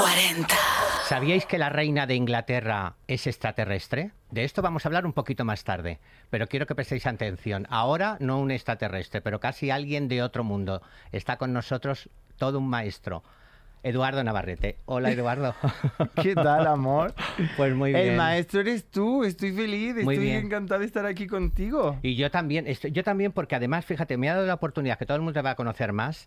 [0.00, 0.46] 40.
[1.08, 4.10] ¿Sabíais que la reina de Inglaterra es extraterrestre?
[4.30, 5.98] De esto vamos a hablar un poquito más tarde,
[6.30, 7.66] pero quiero que prestéis atención.
[7.70, 10.82] Ahora no un extraterrestre, pero casi alguien de otro mundo.
[11.12, 13.22] Está con nosotros todo un maestro.
[13.82, 14.78] Eduardo Navarrete.
[14.86, 15.54] Hola, Eduardo.
[16.22, 17.14] ¿Qué tal, amor?
[17.56, 18.08] Pues muy bien.
[18.08, 20.46] El maestro eres tú, estoy feliz, Muy estoy bien.
[20.46, 21.96] encantado de estar aquí contigo.
[22.02, 25.06] Y yo también, estoy- yo también porque además, fíjate, me ha dado la oportunidad que
[25.06, 26.26] todo el mundo te va a conocer más,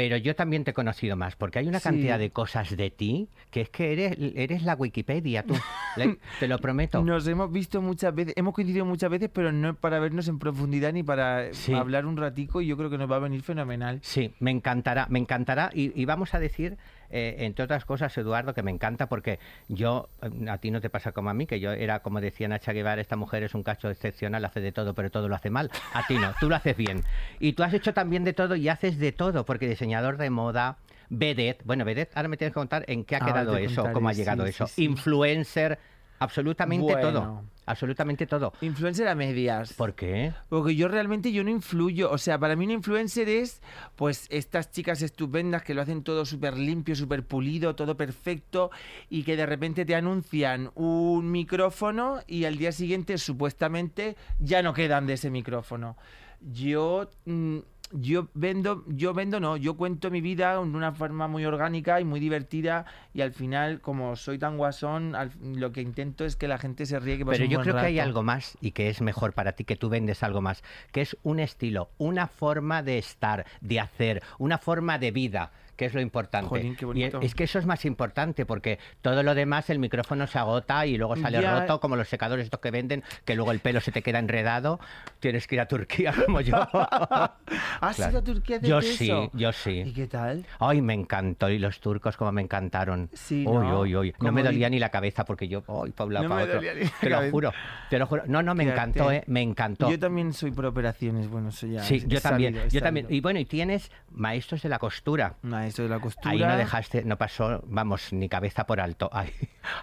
[0.00, 1.84] pero yo también te he conocido más, porque hay una Sí.
[1.84, 5.54] cantidad de cosas de ti que es que eres, eres la Wikipedia, tú.
[6.40, 7.04] Te lo prometo.
[7.04, 10.94] Nos hemos visto muchas veces, hemos coincidido muchas veces, pero no para vernos en profundidad
[10.94, 11.74] ni para Sí.
[11.74, 13.98] hablar un ratico y yo creo que nos va a venir fenomenal.
[14.00, 15.70] Sí, me encantará, me encantará.
[15.74, 16.78] Y, y vamos a decir,
[17.10, 20.90] eh, entre otras cosas, Eduardo, que me encanta porque yo, eh, a ti no te
[20.90, 23.62] pasa como a mí, que yo era, como decía Nacha Guevara, esta mujer es un
[23.62, 25.70] cacho excepcional, hace de todo, pero todo lo hace mal.
[25.92, 27.02] A ti no, tú lo haces bien.
[27.38, 30.78] Y tú has hecho también de todo y haces de todo, porque diseñador de moda,
[31.08, 33.94] vedette, bueno, vedette, ahora me tienes que contar en qué ha Ahora quedado eso, contaré,
[33.94, 34.66] cómo ha llegado sí, eso.
[34.66, 34.84] sí, sí.
[34.84, 35.78] Influencer,
[36.18, 37.44] absolutamente todo.
[37.70, 38.52] Absolutamente todo.
[38.60, 39.72] Influencer a medias.
[39.74, 40.32] ¿Por qué?
[40.48, 43.62] Porque yo realmente yo no influyo, o sea, para mí un influencer es
[43.96, 48.70] pues estas chicas estupendas que lo hacen todo súper limpio, súper pulido, todo perfecto
[49.08, 54.74] y que de repente te anuncian un micrófono y al día siguiente supuestamente ya no
[54.74, 55.96] quedan de ese micrófono.
[56.40, 57.58] Yo mm,
[57.92, 62.04] yo vendo, yo vendo no, yo cuento mi vida de una forma muy orgánica y
[62.04, 66.48] muy divertida y al final como soy tan guasón, al- lo que intento es que
[66.48, 69.00] la gente se ríe que Pero yo creo que hay algo más y que es
[69.00, 72.98] mejor para ti, que tú vendes algo más, que es un estilo, una forma de
[72.98, 76.46] estar, de hacer, una forma de vida, que es lo importante.
[76.50, 77.20] Jolín, qué Y bonito.
[77.22, 80.98] es que eso es más importante, porque todo lo demás, el micrófono se agota y
[80.98, 81.58] luego sale Ya.
[81.58, 84.78] roto, como los secadores estos que venden, que luego el pelo se te queda enredado.
[85.20, 86.54] Tienes que ir a Turquía como yo.
[87.80, 88.10] ¿Has Claro.
[88.10, 89.92] ido a Turquía a Yo sí, yo ¿Y sí.
[89.94, 90.44] qué tal?
[90.58, 91.48] Ay, me encantó.
[91.48, 93.08] Y los turcos como me encantaron.
[93.14, 93.80] Sí, uy, ¿no?
[93.80, 94.14] uy, uy.
[94.20, 96.60] No me dolía ni la cabeza porque yo, ay, pa' un lado, No pa' otro.
[96.60, 96.74] Te
[97.08, 97.30] lo cabeza.
[97.30, 97.52] juro,
[97.88, 98.22] te lo juro.
[98.26, 98.80] No, no, me Fíjate.
[98.80, 99.90] encantó, eh, me encantó.
[99.90, 101.82] Yo también soy por operaciones, bueno, ya.
[101.84, 103.06] Sí, yo también, sabido, yo también.
[103.08, 105.36] Y bueno, y tienes maestros de la costura.
[105.76, 106.30] De la costura.
[106.32, 109.08] Ahí no dejaste, no pasó, vamos, ni cabeza por alto.
[109.12, 109.30] Ay,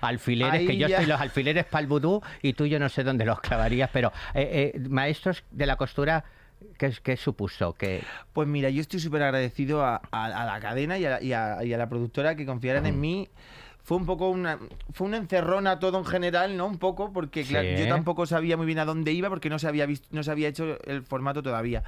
[0.02, 0.96] alfileres, Ahí que yo ya.
[0.98, 4.12] estoy los alfileres para el vudú y tú yo no sé dónde los clavarías, pero
[4.34, 6.24] eh, eh, maestros de la costura,
[6.78, 7.74] ¿qué, qué supuso?
[7.74, 8.02] Que
[8.34, 11.28] Pues mira, yo estoy súper agradecido a, a- a la cadena y a la, y
[11.70, 13.30] y a la productora que confiaran en mí.
[13.84, 14.60] Fue un poco una,
[14.92, 16.66] fue una encerrona todo en general, ¿no?
[16.66, 17.84] Un poco, porque claro, Sí.
[17.84, 20.32] yo tampoco sabía muy bien a dónde iba porque no se había visto, no se
[20.32, 21.84] había hecho el formato todavía.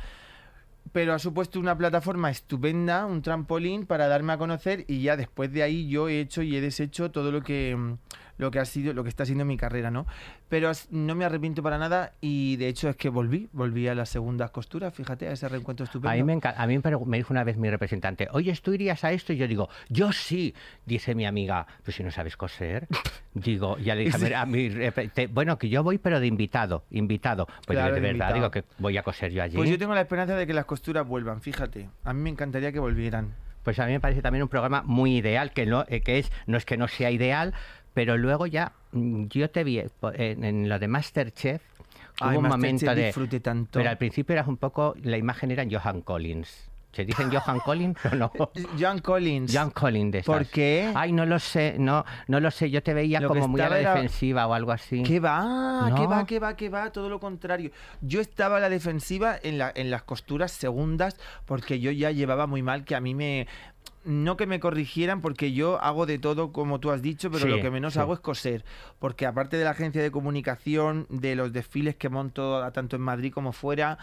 [0.91, 5.51] Pero ha supuesto una plataforma estupenda, un trampolín para darme a conocer y ya después
[5.51, 7.97] de ahí yo he hecho y he deshecho todo lo que mm,
[8.39, 10.07] lo que ha sido, lo que está siendo mi carrera, ¿no?
[10.47, 14.09] Pero no me arrepiento para nada y de hecho es que volví, volví a las
[14.09, 16.09] segundas costuras, fíjate, a ese reencuentro estupendo.
[16.09, 19.11] a mí, me, a mí me dijo una vez mi representante, oye, ¿tú irías a
[19.11, 19.33] esto?
[19.33, 20.55] Y yo digo, yo sí.
[20.85, 22.88] Dice mi amiga, pues si no sabes coser.
[23.33, 24.69] digo, ya le dije mi- a mi,
[25.13, 27.45] te- bueno, que yo voy pero de invitado, invitado.
[27.67, 28.33] Pues Claro, de de verdad, invitado.
[28.35, 29.55] digo que voy a coser yo allí.
[29.57, 31.89] Pues yo tengo la esperanza de que las costuras vuelvan, fíjate.
[32.05, 33.33] A mí me encantaría que volvieran.
[33.63, 36.31] Pues a mí me parece también un programa muy ideal, que no, eh, que es,
[36.47, 37.53] no es que no sea ideal,
[37.99, 41.61] pero luego ya mm, yo te vi eh, en, en lo de Masterchef,
[42.21, 43.11] Ay, hubo un momento de...
[43.41, 43.71] tanto.
[43.79, 46.69] Pero al principio eras un poco, la imagen era Johan Collins.
[46.93, 48.31] ¿Se dicen Johan Collins o no?
[48.79, 49.53] John Collins.
[49.53, 50.91] Johan Collins de ¿Por qué?
[50.95, 53.67] Ay, no lo sé, no, no lo sé, yo te veía Lo como muy a
[53.69, 55.03] la era- defensiva o algo así.
[55.03, 55.91] ¿Qué va?
[55.95, 56.09] ¿Qué No.
[56.09, 56.25] va?
[56.25, 56.55] ¿Qué va?
[56.55, 56.91] ¿Qué va?
[56.91, 57.71] Todo lo contrario.
[58.01, 62.47] Yo estaba a la defensiva en, la, en las costuras segundas porque yo ya llevaba
[62.47, 63.45] muy mal que a mí me...
[64.05, 67.49] No que me corrigieran porque yo hago de todo como tú has dicho, pero Sí,
[67.51, 67.99] lo que menos sí.
[67.99, 68.63] hago es coser.
[68.97, 73.31] Porque aparte de la agencia de comunicación, de los desfiles que monto tanto en Madrid
[73.33, 73.97] como fuera,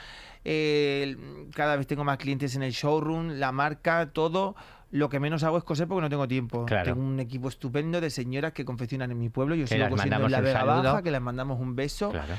[0.45, 1.17] eh,
[1.55, 4.55] cada vez tengo más clientes en el showroom, la marca, todo.
[4.93, 6.65] Lo que menos hago es coser porque no tengo tiempo.
[6.67, 6.93] Claro.
[6.95, 9.55] Tengo un equipo estupendo de señoras que confeccionan en mi pueblo.
[9.57, 10.63] Yo Que sigo cosiendo en la Vega.
[10.65, 12.11] Baja, que les mandamos un beso.
[12.11, 12.35] Claro.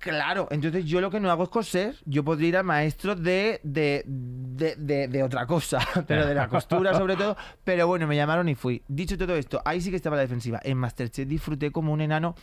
[0.00, 1.94] Claro, entonces yo lo que no hago es coser.
[2.06, 5.78] Yo podría ir a maestros de, de, de, de- de otra cosa,
[6.08, 7.36] pero de la costura sobre todo.
[7.64, 8.82] Pero bueno, me llamaron y fui.
[8.88, 10.58] Dicho todo esto, ahí sí que estaba la defensiva.
[10.64, 12.34] En Masterchef disfruté como un enano.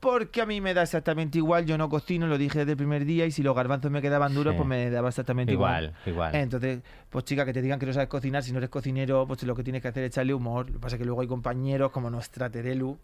[0.00, 3.04] Porque a mí me da exactamente igual, yo no cocino, lo dije desde el primer
[3.04, 4.56] día, y si los garbanzos me quedaban duros, Sí.
[4.58, 5.86] pues me daba exactamente igual.
[5.86, 6.34] Igual, igual.
[6.36, 6.80] Entonces,
[7.10, 9.56] pues chica, que te digan que no sabes cocinar, si no eres cocinero, pues lo
[9.56, 10.66] que tienes que hacer es echarle humor.
[10.66, 12.96] Lo que pasa es que luego hay compañeros como nuestra Terelu,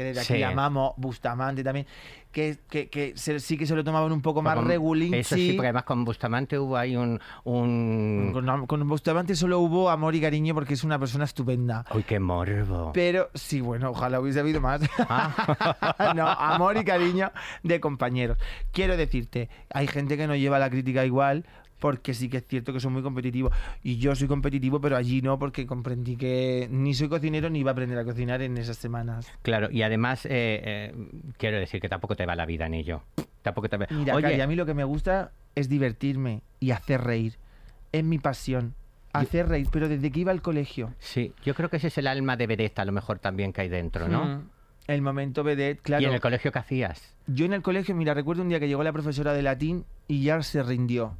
[0.00, 0.38] que desde aquí Sí.
[0.38, 1.86] llamamos, Bustamante también,
[2.32, 5.18] que, que, que se- sí que se lo tomaban un poco más Con- regulinchi.
[5.18, 7.20] Eso sí, porque además con Bustamante hubo ahí un...
[7.44, 8.30] un...
[8.32, 11.84] Con, con Bustamante solo hubo amor y cariño porque es una persona estupenda.
[11.94, 12.92] Uy, qué morbo.
[12.94, 14.80] Pero sí, bueno, ojalá hubiese habido más.
[15.00, 16.12] Ah.
[16.16, 17.30] no, amor y cariño
[17.62, 18.38] de compañeros.
[18.72, 21.44] Quiero decirte, hay gente que no lleva la crítica igual,
[21.80, 23.52] porque sí que es cierto que son muy competitivos.
[23.82, 27.70] Y yo soy competitivo, pero allí no, porque comprendí que ni soy cocinero ni iba
[27.70, 29.26] a aprender a cocinar en esas semanas.
[29.42, 30.94] Claro, y además eh, eh,
[31.38, 33.02] quiero decir que tampoco te va la vida en ello.
[33.42, 33.86] Tampoco te va...
[33.90, 37.38] Mira, Oye, Cari, a mí lo que me gusta es divertirme y hacer reír.
[37.92, 38.74] Es mi pasión.
[39.12, 40.94] Hacer reír, pero desde que iba al colegio.
[40.98, 43.62] sí, yo creo que ese es el alma de vedette a lo mejor también que
[43.62, 44.24] hay dentro, ¿no?
[44.24, 44.48] Mm,
[44.90, 46.02] El momento vedette, claro.
[46.02, 47.14] ¿Y en el colegio qué hacías?
[47.28, 50.24] Yo en el colegio, mira, recuerdo un día que llegó la profesora de latín y
[50.24, 51.16] ya se rindió.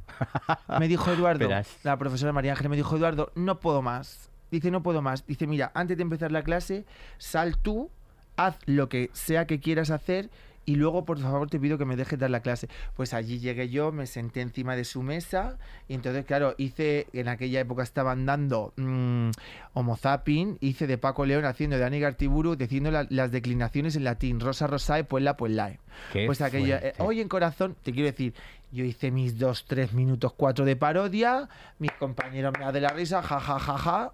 [0.77, 1.77] Me dijo Eduardo, Verás.
[1.83, 4.29] la profesora María Ángel me dijo, Eduardo, no puedo más.
[4.51, 5.25] Dice, no puedo más.
[5.25, 6.85] Dice, mira, antes de empezar la clase,
[7.17, 7.89] sal tú,
[8.35, 10.29] haz lo que sea que quieras hacer
[10.65, 12.67] y luego, por favor, te pido que me dejes dar la clase.
[12.95, 17.27] Pues allí llegué yo, me senté encima de su mesa y entonces, claro, hice, en
[17.27, 19.29] aquella época estaban dando mm,
[19.73, 24.03] Homo Zapping, hice de Paco León haciendo de Ani Gartiburu, diciendo la- las declinaciones en
[24.03, 25.79] latín, rosa rosae, puella puellae.
[26.13, 28.33] Qué Pues aquella, eh, hoy en corazón, te quiero decir,
[28.71, 31.49] yo hice mis dos, tres minutos, cuatro de parodia,
[31.79, 34.13] mis compañeros me de la risa, ja, ja, ja, ja,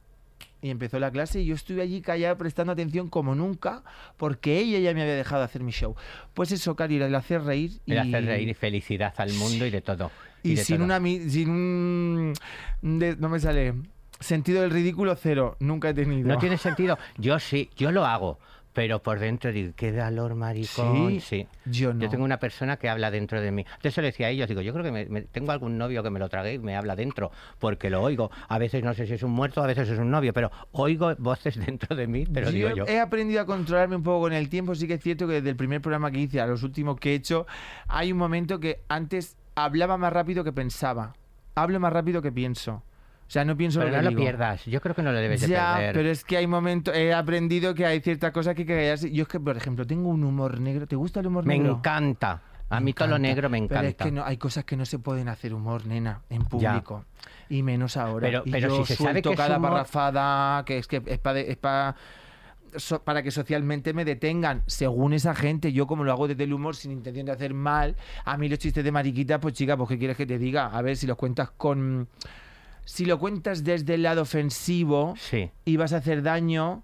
[0.61, 3.83] y empezó la clase y yo estuve allí callado prestando atención como nunca,
[4.17, 5.95] porque ella ya me había dejado hacer mi show.
[6.33, 9.69] Pues eso, Cari, el hacer reír y, El hacer reír y felicidad al mundo y
[9.69, 10.11] de todo.
[10.43, 10.85] y de sin, todo.
[10.85, 10.99] una,
[11.29, 12.33] sin un...
[12.81, 13.73] de- no me sale...
[14.19, 16.27] Sentido del ridículo cero, nunca he tenido.
[16.27, 16.97] No tiene sentido.
[17.19, 18.39] Yo sí, yo lo hago.
[18.77, 21.13] Pero por dentro digo, qué valor, maricón.
[21.13, 21.47] Sí, Sí.
[21.65, 22.01] Yo no.
[22.03, 23.61] Yo tengo una persona que habla dentro de mí.
[23.67, 26.03] Entonces se lo decía a ellos, digo, yo creo que me- me- tengo algún novio
[26.03, 28.29] que me lo trague y me habla dentro, porque lo oigo.
[28.47, 31.11] A veces no sé si es un muerto, a veces es un novio, pero oigo
[31.17, 32.85] voces dentro de mí, pero digo yo.
[32.87, 34.75] he aprendido a controlarme un poco con el tiempo.
[34.75, 37.13] Sí que es cierto que desde el primer programa que hice a los últimos que
[37.13, 37.47] he hecho,
[37.87, 41.15] hay un momento que antes hablaba más rápido que pensaba.
[41.55, 42.83] Hablo más rápido que pienso.
[43.27, 44.21] O sea, no pienso Pero lo no que lo digo.
[44.21, 45.93] pierdas, yo creo que no lo debes de Ya, perder.
[45.95, 49.11] pero es que hay momentos, he aprendido que hay ciertas cosas que hay que callarse.
[49.11, 50.87] Yo es que, por ejemplo, tengo un humor negro.
[50.87, 51.75] ¿Te gusta el humor Me negro?
[51.77, 52.41] encanta.
[52.69, 53.75] A mí todo lo negro me encanta.
[53.79, 57.05] Pero es que no, hay cosas que no se pueden hacer humor, nena, en público.
[57.49, 58.27] Y menos ahora.
[58.27, 61.01] Pero- Y pero yo si se sabe que es cada humor- parrafada, que es que
[61.05, 61.95] es para
[63.05, 66.75] para que socialmente me detengan, según esa gente, yo como lo hago desde el humor
[66.75, 67.95] sin intención de hacer mal,
[68.25, 70.81] a mí los chistes de mariquita, pues chica, pues qué quieres que te diga, a
[70.81, 72.07] ver si los cuentas con
[72.87, 75.51] si lo cuentas desde el lado ofensivo Sí.
[75.65, 76.83] y vas a hacer daño,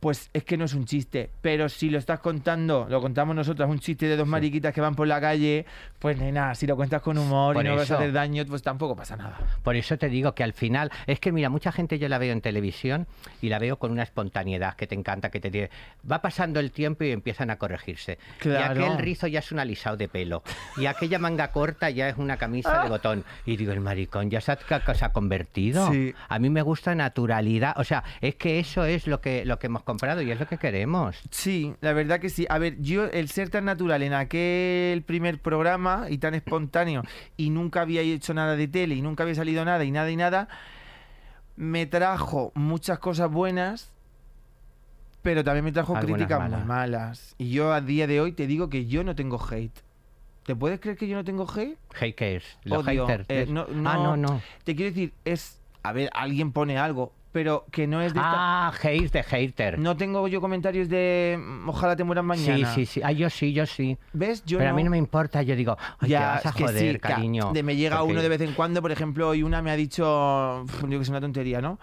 [0.00, 1.30] pues es que no es un chiste.
[1.40, 4.94] Pero si lo estás contando, lo contamos nosotros, un chiste de dos mariquitas que van
[4.94, 5.66] por la calle,
[5.98, 7.94] pues nena, si lo cuentas con humor Por y no vas a eso.
[7.96, 9.38] hacer daño, pues tampoco pasa nada.
[9.62, 12.32] Por eso te digo que al final, es que mira, mucha gente yo la veo
[12.32, 13.06] en televisión
[13.42, 15.70] y la veo con una espontaneidad que te encanta, que te tiene.
[16.10, 18.18] Va pasando el tiempo y empiezan a corregirse.
[18.38, 18.80] Claro.
[18.80, 20.42] Y aquel rizo ya es un alisado de pelo.
[20.76, 23.24] Y aquella manga corta ya es una camisa de botón.
[23.46, 24.58] Y digo, el maricón ya se ha,
[24.94, 25.90] se ha convertido.
[25.92, 26.14] Sí.
[26.28, 27.74] A mí me gusta naturalidad.
[27.76, 30.46] O sea, es que eso es lo que, lo que hemos comprado y es lo
[30.46, 31.16] que queremos.
[31.30, 32.46] Sí, la verdad que sí.
[32.50, 37.02] A ver, yo el ser tan natural en aquel primer programa y tan espontáneo
[37.38, 40.16] y nunca había hecho nada de tele y nunca había salido nada y nada y
[40.16, 40.48] nada,
[41.56, 43.90] me trajo muchas cosas buenas,
[45.22, 46.58] pero también me trajo Algunas críticas malas.
[46.60, 47.34] muy malas.
[47.38, 49.76] Y yo a día de hoy te digo que yo no tengo hate.
[50.44, 51.78] ¿Te puedes creer que yo no tengo hate?
[51.94, 53.06] Haters, los Odio.
[53.06, 53.28] haters.
[53.30, 54.40] Eh, es- no, Ah, no, no.
[54.64, 55.60] Te quiero decir, es...
[55.82, 58.20] A ver, alguien pone algo, pero que no es de...
[58.20, 59.78] Ah, hate de hater.
[59.78, 62.74] No tengo yo comentarios de mm, ojalá te mueras sí, mañana.
[62.74, 63.00] sí, sí.
[63.04, 63.96] Ah, yo sí, yo sí.
[64.12, 64.44] ¿Ves?
[64.44, 64.74] Yo Pero no.
[64.74, 66.98] a mí no me importa, yo digo, ay, ya, te vas a que joder, sí,
[66.98, 67.52] ca- cariño.
[67.52, 69.76] De me llega porque- uno de vez en cuando, por ejemplo, hoy una me ha
[69.76, 71.78] dicho, yo que es una tontería, ¿no?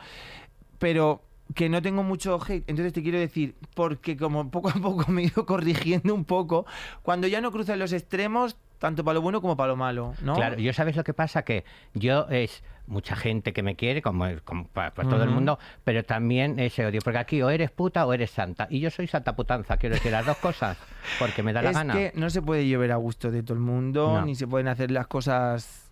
[0.77, 1.21] Pero
[1.53, 5.21] que no tengo mucho hate, entonces te quiero decir, porque como poco a poco me
[5.21, 6.65] he ido corrigiendo un poco,
[7.01, 10.35] cuando ya no cruzan los extremos, tanto para lo bueno como para lo malo, ¿no?
[10.35, 11.63] Claro, yo sabes lo que pasa, que
[11.93, 16.03] yo es mucha gente que me quiere, como, como para, para todo el mundo, pero
[16.03, 18.67] también ese odio, porque aquí o eres puta o eres santa.
[18.69, 20.77] Y yo soy santa putanza, quiero decir las dos cosas,
[21.19, 21.93] porque me da la es gana.
[21.93, 24.25] que no se puede llover a gusto de todo el mundo, No.
[24.25, 25.89] ni se pueden hacer las cosas...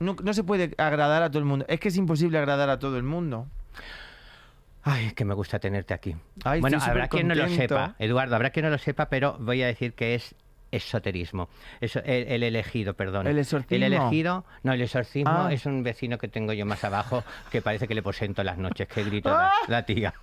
[0.00, 1.64] No, no se puede agradar a todo el mundo.
[1.68, 3.46] Es que es imposible agradar a todo el mundo.
[4.84, 6.16] Ay, que me gusta tenerte aquí.
[6.44, 9.62] Ay, bueno, habrá quien no lo sepa, Eduardo, habrá quien no lo sepa, pero voy
[9.62, 10.34] a decir que es
[10.72, 11.48] esoterismo.
[11.80, 13.28] Eso, el, el elegido, perdón.
[13.28, 13.76] ¿El exorcismo?
[13.76, 15.52] El elegido, no, el exorcismo Ah.
[15.52, 18.88] es un vecino que tengo yo más abajo que parece que le posento las noches,
[18.88, 19.52] que grito Ah.
[19.68, 20.14] la, la tía.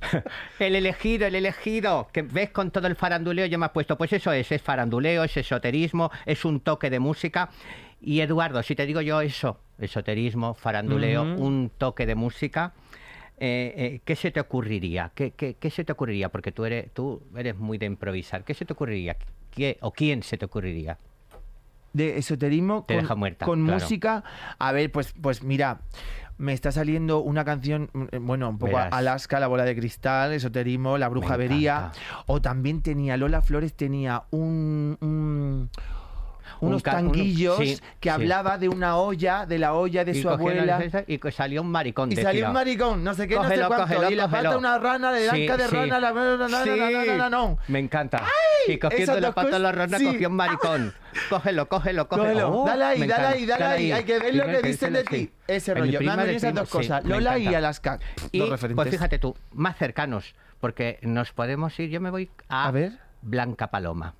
[0.58, 4.12] el elegido, el elegido, que ves con todo el faranduleo, yo me has puesto, pues
[4.12, 7.48] eso es, es faranduleo, es esoterismo, es un toque de música.
[8.00, 12.72] Y Eduardo, si te digo yo eso, esoterismo, faranduleo, un toque de música,
[13.38, 15.12] eh, eh, ¿qué se te ocurriría?
[15.14, 16.28] ¿Qué, qué, qué se te ocurriría?
[16.28, 18.44] Porque tú eres, tú eres muy de improvisar.
[18.44, 19.16] ¿Qué se te ocurriría?
[19.52, 20.98] ¿Qué, ¿O quién se te ocurriría?
[21.92, 23.78] de esoterismo Te con, deja muerta, con claro.
[23.80, 24.24] música.
[24.58, 25.80] A ver, pues, pues mira,
[26.38, 28.92] me está saliendo una canción, mm, bueno, un poco Verás.
[28.94, 31.76] Alaska, la bola de cristal, esoterismo, la bruja vería.
[31.92, 32.24] encanta.
[32.26, 35.68] O también tenía, Lola Flores tenía un, un
[36.62, 38.14] unos tanguillos sí, que sí.
[38.14, 40.80] hablaba de una olla, de la olla de Y su abuela.
[41.06, 43.68] y que salió un maricón Y salió un maricón, no sé qué, no Cógelo, sé
[43.68, 43.86] cuánto.
[43.86, 44.42] cógelo, y la cógelo.
[44.50, 47.30] pata una rana, de Sí, de rana, la no, no, no, no, no, no, no,
[47.30, 47.58] no.
[47.68, 48.22] Me encanta.
[48.68, 50.94] Y cogiendo la pata de la rana, cogió un maricón.
[51.28, 52.62] Cógelo, cógelo, cógelo.
[52.62, 53.92] Oh, dale ahí, dale ahí, dale ahí.
[53.92, 55.30] Hay que ver lo que dicen de ti.
[55.46, 56.00] Ese rollo.
[56.00, 57.04] Me han esas dos cosas.
[57.04, 57.54] Lola y.
[57.54, 57.98] Alaska.
[58.30, 61.90] Y pues fíjate tú, más cercanos, porque nos podemos ir.
[61.90, 62.92] Yo me voy a, A ver.
[63.20, 64.14] Blanca Paloma.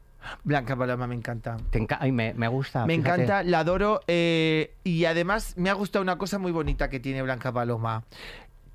[0.45, 1.57] Blanca Paloma me encanta.
[1.71, 2.87] Te enca- ay, me, me gusta.
[2.87, 3.23] Me fíjate.
[3.25, 4.00] encanta, la adoro.
[4.07, 8.05] eh, y además me ha gustado una cosa muy bonita que tiene Blanca Paloma.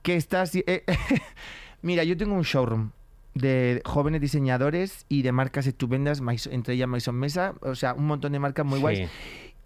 [0.02, 0.84] Que está así- eh,
[1.82, 2.92] Mira, yo tengo un showroom
[3.34, 8.32] de jóvenes diseñadores y de marcas estupendas, entre ellas Maison Mesa, o sea, un montón
[8.32, 8.82] de marcas muy Sí.
[8.82, 9.10] guays.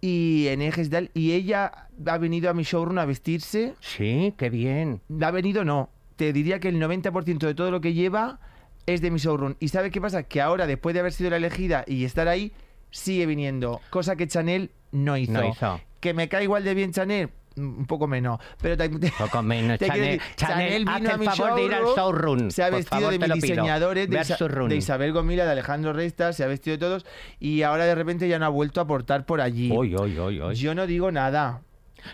[0.00, 0.90] Y en ejes.
[1.14, 3.74] Y ella ha venido a mi showroom a vestirse.
[3.80, 5.00] Sí, qué bien.
[5.20, 5.90] Ha venido, no.
[6.16, 8.40] Te diría que el 90% de todo lo que lleva
[8.86, 9.54] es de mi showroom.
[9.60, 10.22] ¿Y sabe qué pasa?
[10.24, 12.52] Que ahora, después de haber sido la elegida y estar ahí,
[12.90, 13.80] sigue viniendo.
[13.90, 15.32] Cosa que Chanel no hizo.
[15.32, 15.80] No hizo.
[16.00, 18.40] Que me cae igual de bien Chanel, mm, un poco menos.
[18.60, 19.78] Pero ta- Poco menos.
[19.78, 22.50] Te Chanel, decir, Chanel, vino a el mi favor de ir al showroom.
[22.50, 24.34] Se ha vestido favor, de te mis diseñadores, de, Isa-
[24.76, 27.06] Isabel Gomila, de Alejandro Resta, se ha vestido de todos.
[27.38, 29.70] Y ahora de repente ya no ha vuelto a aportar por allí.
[29.72, 30.54] Uy, uy, uy.
[30.56, 31.62] Yo no digo nada.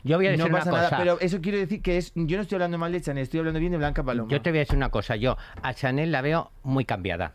[0.05, 0.83] Yo voy a decir No una pasa cosa.
[0.83, 0.99] nada.
[0.99, 2.13] Pero eso quiero decir que es.
[2.15, 4.31] Yo no estoy hablando mal de Chanel, estoy hablando bien de Blanca Paloma.
[4.31, 5.17] Yo te voy a decir una cosa.
[5.17, 7.35] Yo a Chanel la veo muy cambiada.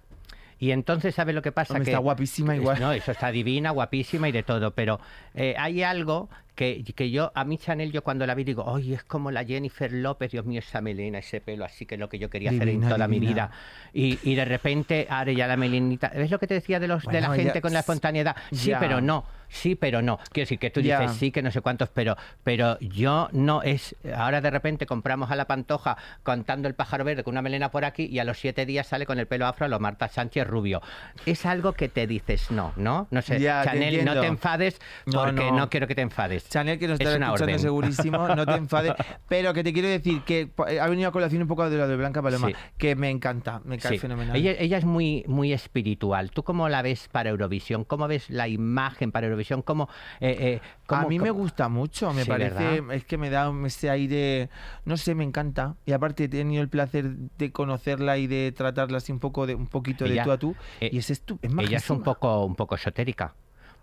[0.60, 1.74] Y entonces, ¿sabes lo que pasa?
[1.74, 2.79] Hombre, que está guapísima igual.
[2.79, 4.72] No, eso está divina, guapísima y de todo.
[4.72, 5.00] Pero
[5.33, 8.93] eh, hay algo que, que yo, a mí Chanel, yo cuando la vi digo, oye,
[8.95, 12.10] es como la Jennifer López, Dios mío, esa melena, ese pelo, así que es lo
[12.10, 13.51] que yo quería hacer en Divina, toda mi vida.
[13.93, 16.10] Y, y de repente, ahora ya la melenita.
[16.15, 18.36] ¿Ves lo que te decía de, los, de la gente ya- con la espontaneidad?
[18.51, 18.79] Sí, ya.
[18.79, 19.25] pero no.
[19.50, 20.17] Sí, pero no.
[20.31, 21.00] Quiero decir que tú Ya.
[21.00, 23.95] dices sí, que no sé cuántos, pero, pero yo no es.
[24.15, 27.86] Ahora de repente compramos a la pantoja contando el pájaro verde con una melena por
[27.86, 30.48] aquí y a los siete días sale con el pelo afro a lo Marta Sánchez
[30.48, 30.81] rubio.
[31.27, 33.07] Es algo que te dices no, ¿no?
[33.12, 35.57] No sé, te Chanel, no te enfades No, porque no.
[35.57, 35.69] no.
[35.69, 36.42] quiero que te enfades.
[36.50, 37.59] Chanel, que nos Es escuchando orden.
[37.59, 38.93] segurísimo, no te enfades.
[39.27, 41.88] Pero que te quiero decir que eh, ha venido a colación un poco de lo
[41.88, 42.53] de Blanca Paloma, Sí.
[42.77, 43.97] que me encanta, me cae Sí.
[44.00, 44.35] fenomenal.
[44.35, 46.31] Ella, ella es muy, muy espiritual.
[46.31, 47.83] ¿Tú cómo la ves para Eurovisión?
[47.83, 49.62] ¿Cómo ves la imagen para Eurovisión?
[49.62, 52.93] ¿Cómo, eh, eh, a cómo- mí me cómo- gusta mucho, me Sí, parece, ¿verdad?
[52.95, 54.50] es que me da ese aire,
[54.85, 55.75] no sé, me encanta.
[55.85, 59.55] Y aparte he tenido el placer de conocerla y de tratarla así un poco de
[59.55, 60.55] un poquito de Ella- tú a tú.
[60.81, 61.23] eh, y es, es
[61.59, 63.33] ella es un poco, un poco esotérica.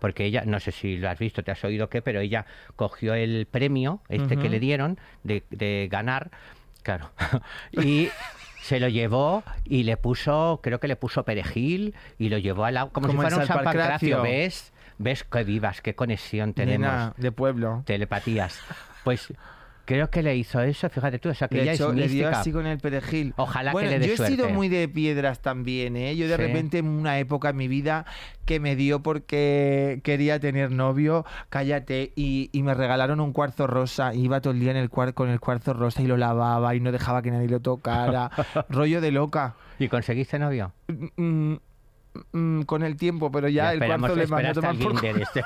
[0.01, 3.13] Porque ella, no sé si lo has visto, te has oído qué, pero ella cogió
[3.13, 6.31] el premio este que le dieron de, de ganar,
[6.81, 7.11] claro,
[7.71, 8.09] y
[8.63, 12.77] se lo llevó y le puso, creo que le puso perejil y lo llevó al
[12.77, 13.63] agua, como, Como si fuera un San.
[13.63, 14.73] Pancracio, ¿ves?
[14.97, 16.89] ¿Ves qué vivas, qué conexión tenemos?
[16.89, 17.83] Nena, de pueblo.
[17.85, 18.59] Telepatías.
[19.03, 19.31] Pues
[19.85, 22.07] creo que le hizo eso, fíjate tú, o sea que Le, ella echó- es le
[22.07, 23.33] dio así con el perejil.
[23.37, 26.15] Ojalá que le dé yo he sido muy de piedras también, ¿eh?
[26.15, 26.41] Yo de Sí.
[26.41, 28.05] repente en una época en mi vida
[28.45, 34.13] que me dio porque quería tener novio, cállate, y, y me regalaron un cuarzo rosa.
[34.13, 36.91] Iba todo el día en el con el cuarzo rosa y lo lavaba y no
[36.91, 38.29] dejaba que nadie lo tocara.
[38.69, 39.55] Rollo de loca.
[39.79, 40.73] ¿Y conseguiste novio?
[41.17, 41.55] Mm,
[42.31, 44.91] mm, con el tiempo, pero ya, el esperamos, cuarzo le mandó a tomar al por.
[45.01, 45.43] Kinder, este.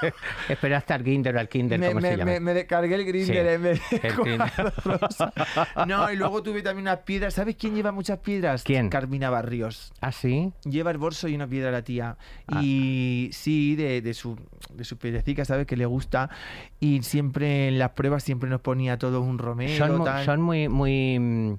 [0.50, 2.32] esperaste al Kinder o al Kinder, me, ¿cómo me, se llama?
[2.32, 4.42] me- me descargué el grinder Sí, el.
[5.88, 7.34] No, y luego tuve también unas piedras.
[7.34, 8.64] ¿Sabes quién lleva muchas piedras?
[8.64, 8.90] ¿Quién?
[8.90, 9.94] Carmina Barrios.
[10.02, 10.52] ¿Ah, sí?
[10.64, 12.18] Lleva el bolso y una piedra la tía.
[12.48, 12.62] Ah.
[12.64, 14.38] Y sí, de, de su
[14.74, 15.66] de su piedrecica, ¿sabes?
[15.68, 16.30] Que le gusta.
[16.80, 19.86] Y siempre en las pruebas siempre nos ponía todo un romero.
[19.88, 20.26] Son, tal.
[20.26, 21.58] son muy, muy...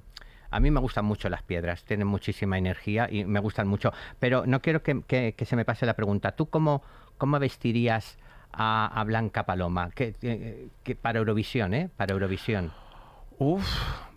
[0.49, 3.91] A mí me gustan mucho las piedras, tienen muchísima energía y me gustan mucho.
[4.19, 6.31] Pero no quiero que, que- que se me pase la pregunta.
[6.33, 6.81] ¿Tú cómo,
[7.17, 8.17] cómo vestirías
[8.53, 9.89] a, a Blanca Paloma?
[9.91, 10.69] Que,
[11.01, 11.89] para Eurovisión, ¿eh?
[11.97, 12.71] Para Eurovisión.
[13.39, 13.67] Uf,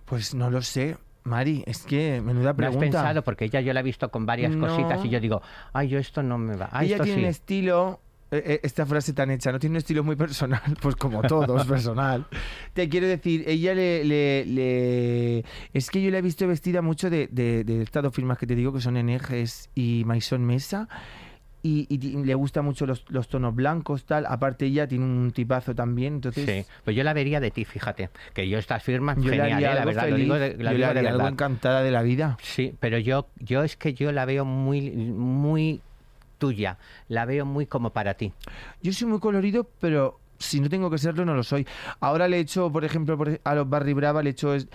[0.05, 0.97] pues no lo sé.
[1.23, 2.81] Mari, es que menuda ¿Lo has pregunta.
[2.81, 3.23] pensado?
[3.23, 4.67] Porque ella yo la he visto con varias No.
[4.67, 5.43] cositas y yo digo,
[5.75, 6.71] ay, yo esto no me va.
[6.73, 7.25] Ay, Ella esto tiene sí.
[7.25, 11.59] un estilo, esta frase tan hecha, no tiene un estilo muy personal, pues como todo
[11.61, 12.27] es personal.
[12.75, 17.11] Te quiero decir, ella le, le- le- Es que yo la he visto vestida mucho
[17.11, 20.89] de, de, de estas dos firmas que te digo, que son Eneges y Maison Mesa.
[21.63, 24.25] Y, y le gustan mucho los, los tonos blancos, tal.
[24.25, 26.47] Aparte ella tiene un tipazo también, entonces...
[26.47, 28.09] Sí, pues yo la vería de ti, fíjate.
[28.33, 29.75] Que yo estas firmas, Yo genial, haría ¿eh?
[29.75, 31.91] la verdad, feliz, lo digo de, lo yo le digo de haría algo encantada de
[31.91, 32.39] la vida.
[32.41, 35.83] Sí, pero yo, yo es que yo la veo muy, muy
[36.41, 38.33] tuya, la veo muy como para ti.
[38.83, 41.65] Yo soy muy colorido, pero si no tengo que serlo, no lo soy.
[42.01, 44.69] Ahora le he hecho, por ejemplo, a los Barry Brava, le he hecho el,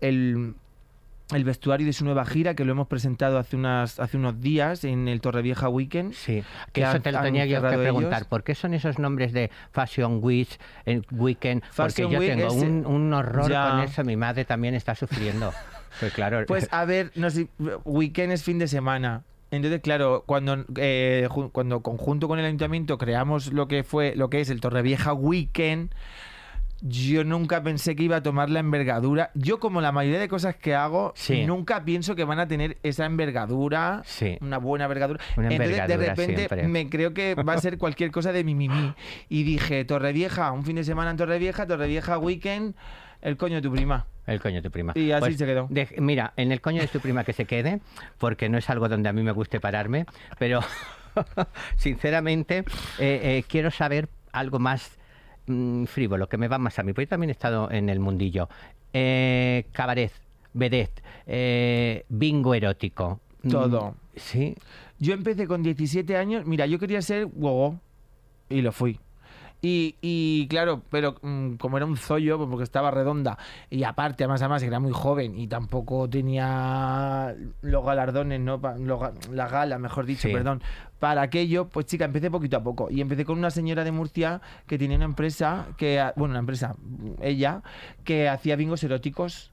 [0.00, 0.54] el,
[1.32, 4.82] el vestuario de su nueva gira, que lo hemos presentado hace, unas, hace unos días
[4.84, 6.14] en el Torrevieja Weekend.
[6.14, 6.42] Sí,
[6.72, 8.14] que Que eso han- te lo tenía yo que preguntar.
[8.14, 8.28] ellos.
[8.28, 10.48] ¿Por qué son esos nombres de Fashion Week,
[10.86, 11.62] el Weekend?
[11.70, 13.70] Fashion Porque yo Week tengo un, un horror Ya.
[13.70, 14.02] con eso.
[14.04, 15.52] Mi madre también está sufriendo.
[15.98, 16.44] Pues claro.
[16.46, 17.48] Pues a ver, no sé,
[17.84, 19.24] weekend es fin de semana.
[19.50, 24.40] Entonces, claro, cuando, eh, cuando conjunto con el ayuntamiento creamos lo que fue, lo que
[24.40, 25.90] es el Torrevieja Weekend,
[26.82, 29.30] yo nunca pensé que iba a tomar la envergadura.
[29.34, 31.44] Yo, como la mayoría de cosas que hago, Sí.
[31.44, 34.38] nunca pienso que van a tener esa envergadura, Sí.
[34.40, 35.20] una buena envergadura.
[35.36, 36.68] Una Entonces, de envergadura repente, siempre.
[36.68, 38.94] me creo que va a ser cualquier cosa de mi mimi.
[39.28, 42.74] Y dije, Torrevieja, un fin de semana en Torrevieja, Torrevieja Weekend,
[43.22, 44.06] el coño de tu prima.
[44.26, 44.92] El coño de tu prima.
[44.92, 45.66] Pues Y así se quedó.
[45.70, 47.80] de- mira, en el coño de tu prima que se quede,
[48.18, 50.06] porque no es algo donde a mí me guste pararme,
[50.38, 50.60] pero
[51.76, 52.58] sinceramente
[52.98, 54.98] eh, eh, quiero saber algo más
[55.46, 58.00] mm, frívolo, que me va más a mí, porque yo también he estado en el
[58.00, 58.48] mundillo.
[58.92, 60.12] Eh, cabaret,
[60.52, 63.20] vedette, eh, bingo erótico.
[63.42, 63.94] Mm, Todo.
[64.16, 64.54] Sí,
[64.98, 66.44] Yo empecé con 17 años.
[66.44, 67.80] Mira, yo quería ser gogo.
[68.50, 69.00] Y lo fui.
[69.62, 73.36] Y, y claro, pero mm, como era un zollo, pues porque estaba redonda,
[73.68, 78.60] y aparte, además, además, era muy joven y tampoco tenía los galardones, ¿no?
[78.78, 79.00] Los
[79.30, 80.32] la gala, mejor dicho, Sí.
[80.34, 80.62] perdón.
[80.98, 82.88] Para aquello, pues chica, empecé poquito a poco.
[82.90, 86.40] Y empecé con una señora de Murcia que tenía una empresa, que ha- bueno, una
[86.40, 86.74] empresa,
[87.20, 87.62] ella,
[88.04, 89.50] que hacía bingos eróticos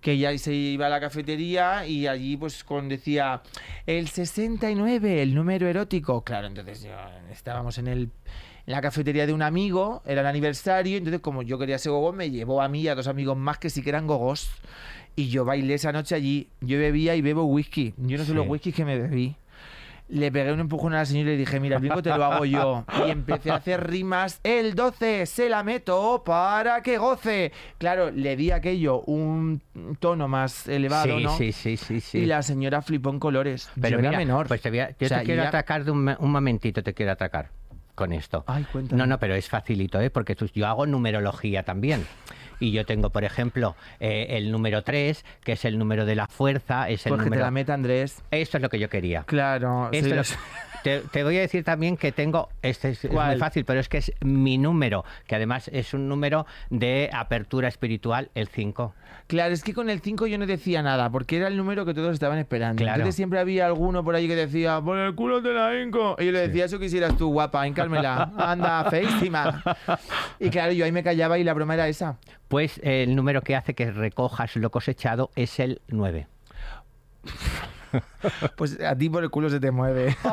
[0.00, 3.42] que ella se iba a la cafetería y allí pues con decía
[3.84, 6.22] el 69, el número erótico.
[6.24, 6.88] Claro, entonces
[7.30, 8.10] estábamos en el
[8.70, 12.12] en la cafetería de un amigo, era el aniversario, entonces como yo quería ser gogo,
[12.12, 14.48] me llevó a mí y a dos amigos más que sí que eran gogos.
[15.16, 16.48] Y yo bailé esa noche allí.
[16.60, 17.94] Yo bebía y bebo whisky.
[17.96, 18.36] Yo no sé Sí.
[18.36, 19.34] los whiskies que me bebí.
[20.08, 22.24] Le pegué un empujón a la señora y le dije, mira, el bingo te lo
[22.24, 22.84] hago yo.
[23.06, 24.38] Y empecé a hacer rimas.
[24.44, 27.50] El 12 se la meto para que goce.
[27.78, 29.60] Claro, le di aquello un
[29.98, 31.36] tono más elevado, sí, ¿no?
[31.36, 32.18] sí, sí, sí, sí.
[32.18, 33.68] Y la señora flipó en colores.
[33.80, 34.46] Pero yo mira, era menor.
[34.46, 36.82] Pues te voy a- yo O sea, te quiero ya- atracar de un, un momentito,
[36.84, 37.50] te quiero atracar
[38.00, 38.44] con esto.
[38.46, 38.98] Ay, cuéntame.
[38.98, 40.08] No, no, pero es facilito, ¿eh?
[40.08, 42.06] porque tú- yo hago numerología también.
[42.58, 46.26] Y yo tengo, por ejemplo, eh, el número 3, que es el número de la
[46.26, 47.42] fuerza, es el Pues que te número...
[47.44, 48.22] la meta Andrés.
[48.30, 49.22] Esto es lo que yo quería.
[49.24, 49.90] Claro.
[49.92, 50.38] Esto es-
[50.82, 53.88] te, te voy a decir también que tengo, este es, es muy fácil, pero es
[53.88, 58.94] que es mi número, que además es un número de apertura espiritual, el 5.
[59.26, 61.94] Claro, es que con el 5 yo no decía nada, porque era el número que
[61.94, 62.82] todos estaban esperando.
[62.82, 62.96] Claro.
[62.96, 66.16] Entonces siempre había alguno por ahí que decía, por el culo te la hinco.
[66.18, 68.32] Y yo le decía, eso quisieras tú, guapa, hincármela.
[68.36, 69.62] Anda, feísima.
[70.40, 72.18] Y claro, yo ahí me callaba y la broma era esa.
[72.48, 76.26] Pues eh, el número que hace que recojas lo cosechado es el 9.
[78.56, 80.14] Pues a ti por el culo se te mueve.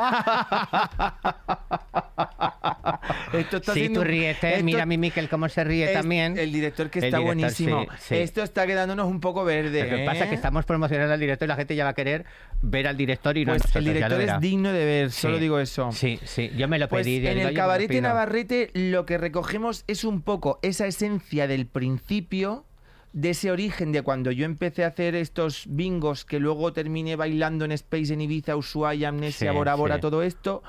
[3.32, 5.92] Esto está Sí, siendo tú ríete, esto- mira a mi Miquel cómo se ríe es-
[5.92, 6.38] también.
[6.38, 7.82] El director que El está director, buenísimo.
[7.82, 8.16] sí, sí.
[8.16, 9.84] Esto está quedándonos un poco verde.
[9.90, 10.36] Lo que pasa es que ¿eh?
[10.36, 12.24] estamos promocionando al director y la gente ya va a querer
[12.62, 15.58] ver al director y no Pues nosotros, el director es digno de ver, solo digo
[15.58, 15.92] eso.
[15.92, 17.26] Sí, sí, yo me lo Pues pedí.
[17.26, 18.00] en el cabarete.
[18.00, 22.64] Navarrete lo que recogemos es un poco esa esencia del principio,
[23.12, 27.64] de ese origen de cuando yo empecé a hacer estos bingos que luego terminé bailando
[27.64, 30.00] en Space en Ibiza, Ushuaia, Amnesia, Sí, Bora Bora, sí.
[30.00, 30.62] todo esto.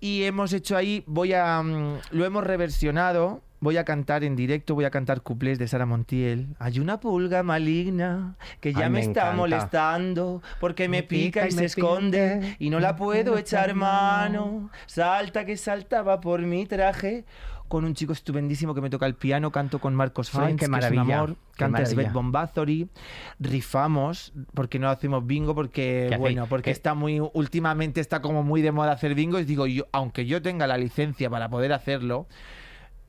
[0.00, 3.42] Y hemos hecho ahí, voy a, mm, lo hemos reversionado.
[3.58, 6.48] Voy a cantar en directo, voy a cantar cuplés de Sara Montiel.
[6.58, 11.40] Hay una pulga maligna que ya Ay, me, me está molestando porque me, Me pica,
[11.40, 14.70] pica y y se esconde y no la puedo echar mano.
[14.84, 17.24] Salta que saltaba por mi traje.
[17.68, 20.70] Con un chico estupendísimo que me toca el piano, canto con Marcos qué que es
[20.70, 21.84] un amor, canta.
[21.84, 22.88] Svet Bombathori,
[23.40, 26.70] rifamos, porque no hacemos bingo, porque bueno, porque ¿Qué?
[26.70, 30.42] está muy, últimamente está como muy de moda hacer bingo, y digo, yo, aunque yo
[30.42, 32.26] tenga la licencia para poder hacerlo,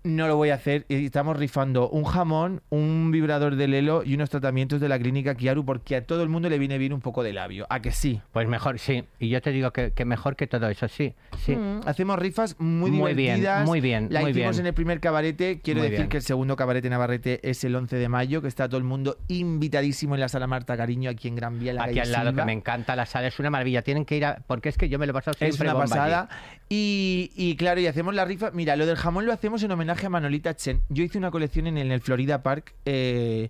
[0.08, 0.86] no lo voy a hacer.
[0.89, 5.36] Y estamos rifando un jamón, un vibrador de Lelo y unos tratamientos de la clínica
[5.36, 7.67] Kiaru, porque a todo el mundo le viene bien un poco de labio.
[7.70, 8.22] ¿A que sí?
[8.32, 9.04] Pues mejor, sí.
[9.20, 11.13] Y yo te digo que, que mejor que todo eso, sí.
[11.46, 11.56] sí.
[11.56, 13.65] Mm, hacemos rifas muy, Muy bien, divertidas.
[13.65, 14.62] muy bien, La muy hicimos bien.
[14.62, 15.60] en el primer cabarete.
[15.62, 16.10] Quiero Muy decir bien.
[16.10, 19.17] que el segundo cabarete Navarrete es el 11 de mayo, que está todo el mundo
[19.28, 22.41] invitadísimo en la sala Marta Cariño, aquí en Gran Vía, la Aquí al lado, Silva.
[22.43, 23.82] que me encanta la sala, es una maravilla.
[23.82, 24.38] Tienen que ir a.
[24.48, 26.30] Porque es que yo me lo he pasado siempre Es una bomba pasada.
[26.70, 28.52] Y, y claro, y hacemos la rifa.
[28.52, 30.81] Mira, lo del jamón lo hacemos en homenaje a Manolita Chen.
[30.89, 33.49] Yo hice una colección en el, Florida Park eh,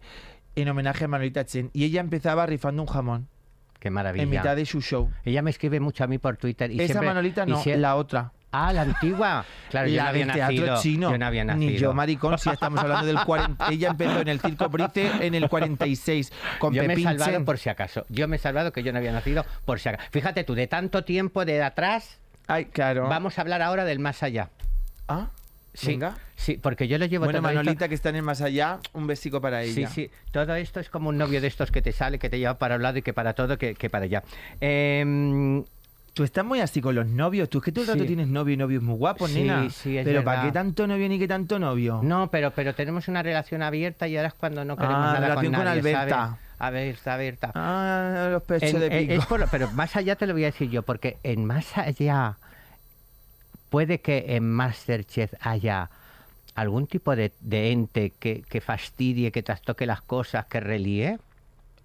[0.56, 1.70] en homenaje a Manolita Chen.
[1.74, 3.28] Y ella empezaba rifando un jamón
[3.80, 4.24] Qué maravilla.
[4.24, 5.12] en mitad de su show.
[5.26, 6.72] Ella me escribe mucho a mí por Twitter.
[6.72, 8.32] Y Esa siempre- Manolita no, sie- la otra.
[8.50, 9.46] Ah, la antigua.
[9.70, 10.82] Claro, yo la no había del teatro nacido.
[10.82, 11.12] chino.
[11.12, 11.70] Yo no había nacido.
[11.70, 13.68] Ni yo, maricón, si estamos hablando del 40.
[13.72, 17.32] Ella empezó en el Circo Brice en el 46 con yo me he Pepín salvado
[17.34, 17.46] Chen.
[17.46, 18.06] por si acaso.
[18.10, 20.08] Yo me he salvado que yo no había nacido por si acaso.
[20.12, 23.10] Fíjate tú, de tanto tiempo de atrás, Ay, claro.
[23.10, 24.50] vamos a hablar ahora del más allá.
[25.10, 25.28] Ah,
[25.80, 26.18] Sí, venga.
[26.36, 28.80] sí, porque yo lo llevo Bueno, todo esto- Manolita, que está en el más allá,
[28.94, 29.90] un besico para Sí, ella.
[29.90, 32.58] sí, todo esto es como un novio de estos que te sale, que te lleva
[32.58, 34.24] para un lado y que para todo, que, que para allá.
[34.60, 35.64] Em,
[36.14, 37.48] Tú estás muy así con los novios.
[37.48, 38.08] Tú es que todo el rato Sí.
[38.08, 39.70] tienes novio y novios muy guapos, Sí, nena.
[39.70, 42.00] sí, es Pero ¿para qué tanto novio ni qué tanto novio?
[42.04, 45.20] no, pero, pero tenemos una relación abierta y ahora es cuando no queremos Ah, nada
[45.20, 46.10] relación con con nadie, Alberta.
[46.10, 46.36] ¿sabes?
[46.58, 47.52] abierta, abierta.
[47.54, 49.14] Ah, los pechos En- de eh, pico.
[49.14, 51.78] es por lo- pero más allá te lo voy a decir yo, porque en más
[51.78, 52.38] allá
[53.70, 55.90] puede que en Masterchef haya
[56.56, 61.20] algún tipo de, de ente que, que fastidie, que trastoque las cosas, que relíe.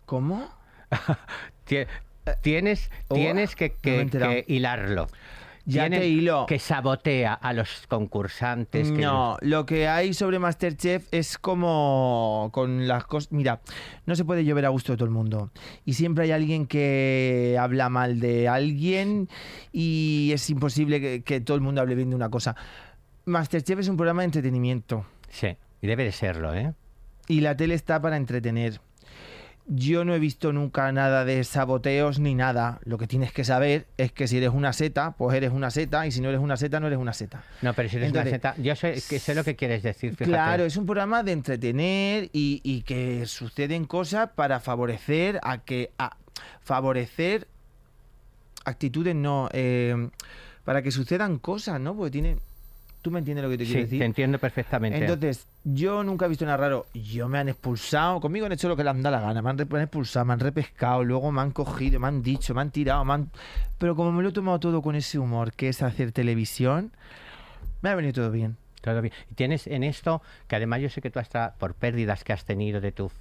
[0.06, 0.48] ¿Cómo?
[1.68, 1.86] Tie-
[2.40, 5.08] Tienes, Oh, tienes que, no que hilarlo.
[5.64, 6.46] Ya Tienes te hilo.
[6.46, 8.90] Que sabotea a los concursantes.
[8.90, 13.32] que No, lo que hay sobre Masterchef es como con las cosas.
[13.32, 13.60] Mira,
[14.06, 15.50] no se puede llover a gusto de todo el mundo.
[15.84, 19.28] Y siempre hay alguien que habla mal de alguien
[19.72, 22.56] y es imposible que, que todo el mundo hable bien de una cosa.
[23.24, 26.74] Masterchef es un programa de entretenimiento Sí, y debe de serlo, ¿eh?
[27.28, 28.80] y la tele está para entretener.
[29.66, 32.80] Yo no he visto nunca nada de saboteos ni nada.
[32.84, 36.06] Lo que tienes que saber es que si eres una seta, pues eres una seta,
[36.06, 37.44] y si no eres una seta, no eres una seta.
[37.62, 40.10] No, pero si eres Entonces, una seta, yo sé, que sé lo que quieres decir,
[40.16, 40.30] fíjate.
[40.30, 45.92] Claro, es un programa de entretener y, y que suceden cosas para favorecer a que
[45.98, 46.16] a
[46.62, 47.46] favorecer
[48.64, 50.10] actitudes no eh,
[50.64, 51.96] para que sucedan cosas, ¿no?
[51.96, 52.38] Porque tiene
[53.02, 53.98] tú me entiendes lo que te quiero Sí, decir.
[53.98, 54.98] te entiendo perfectamente.
[54.98, 56.86] Entonces, yo nunca he visto nada raro.
[56.94, 59.42] Yo me han expulsado, conmigo han hecho lo que les han dado la gana.
[59.42, 62.54] Me han, me han expulsado, me han repescado, luego me han cogido, me han dicho,
[62.54, 63.30] me han tirado, me han...
[63.78, 66.92] Pero como me lo he tomado todo con ese humor que es hacer televisión,
[67.82, 68.56] me ha venido todo bien.
[68.80, 69.12] Todo bien.
[69.30, 72.44] Y tienes en esto, que además yo sé que tú hasta por pérdidas que has
[72.44, 73.12] tenido de tus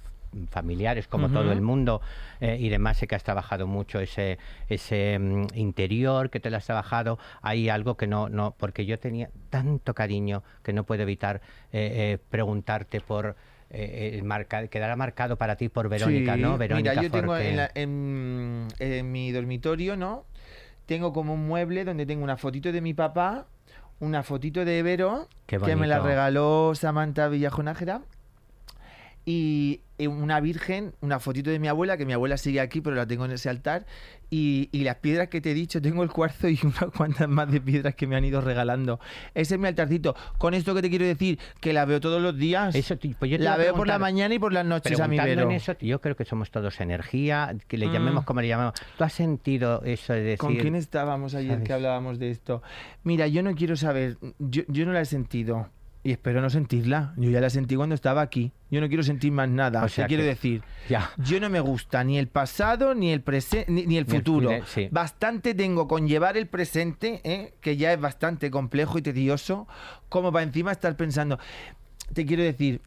[0.50, 2.00] familiares, como todo el mundo,
[2.40, 6.56] eh, y demás, sé que has trabajado mucho ese, ese mm, interior, que te lo
[6.56, 7.18] has trabajado.
[7.42, 11.40] Hay algo que no, no, porque yo tenía tanto cariño que no puedo evitar
[11.72, 13.36] eh, eh, preguntarte por...
[13.70, 16.58] eh, el marca, quedará marcado para ti por Verónica, Sí, ¿no?
[16.58, 20.24] Verónica Mira, yo tengo en, la- en- en mi dormitorio, ¿no?
[20.86, 23.46] Tengo como un mueble donde tengo una fotito de mi papá,
[24.00, 28.02] una fotito de Vero, que me la regaló Samantha Villajonájera,
[29.24, 33.06] y una virgen, una fotito de mi abuela, que mi abuela sigue aquí, pero la
[33.06, 33.86] tengo en ese altar,
[34.30, 37.50] y, y las piedras que te he dicho, tengo el cuarzo y unas cuantas más
[37.50, 38.98] de piedras que me han ido regalando.
[39.34, 40.14] Ese es mi altarcito.
[40.38, 42.74] Con esto que te quiero decir, que la veo todos los días.
[42.74, 44.98] Eso, ti- pues yo te iba la veo por la mañana y por las noches
[45.00, 45.42] a mi Vero.
[45.42, 47.92] en eso, yo creo que somos todos energía, que le Mm.
[47.92, 48.74] llamemos como le llamamos.
[48.96, 50.38] ¿Tú has sentido eso de decir...
[50.38, 51.66] ¿Con quién estábamos ayer ¿sabes?
[51.66, 52.62] que hablábamos de esto?
[53.04, 55.68] Mira, yo no quiero saber, yo, yo no la he sentido
[56.04, 57.14] y espero no sentirla.
[57.16, 58.52] Yo ya la sentí cuando estaba aquí.
[58.70, 59.84] Yo no quiero sentir más nada.
[59.84, 61.10] O sea quiero decir, Ya.
[61.18, 64.06] yo no me gusta ni el pasado, ni el presente, ni, ni el Ni el
[64.06, 64.50] futuro.
[64.66, 64.88] sí.
[64.90, 67.54] Bastante tengo con llevar el presente, ¿eh?
[67.60, 69.68] que ya es bastante complejo y tedioso,
[70.08, 71.38] como para encima estar pensando.
[72.12, 72.80] Te quiero decir,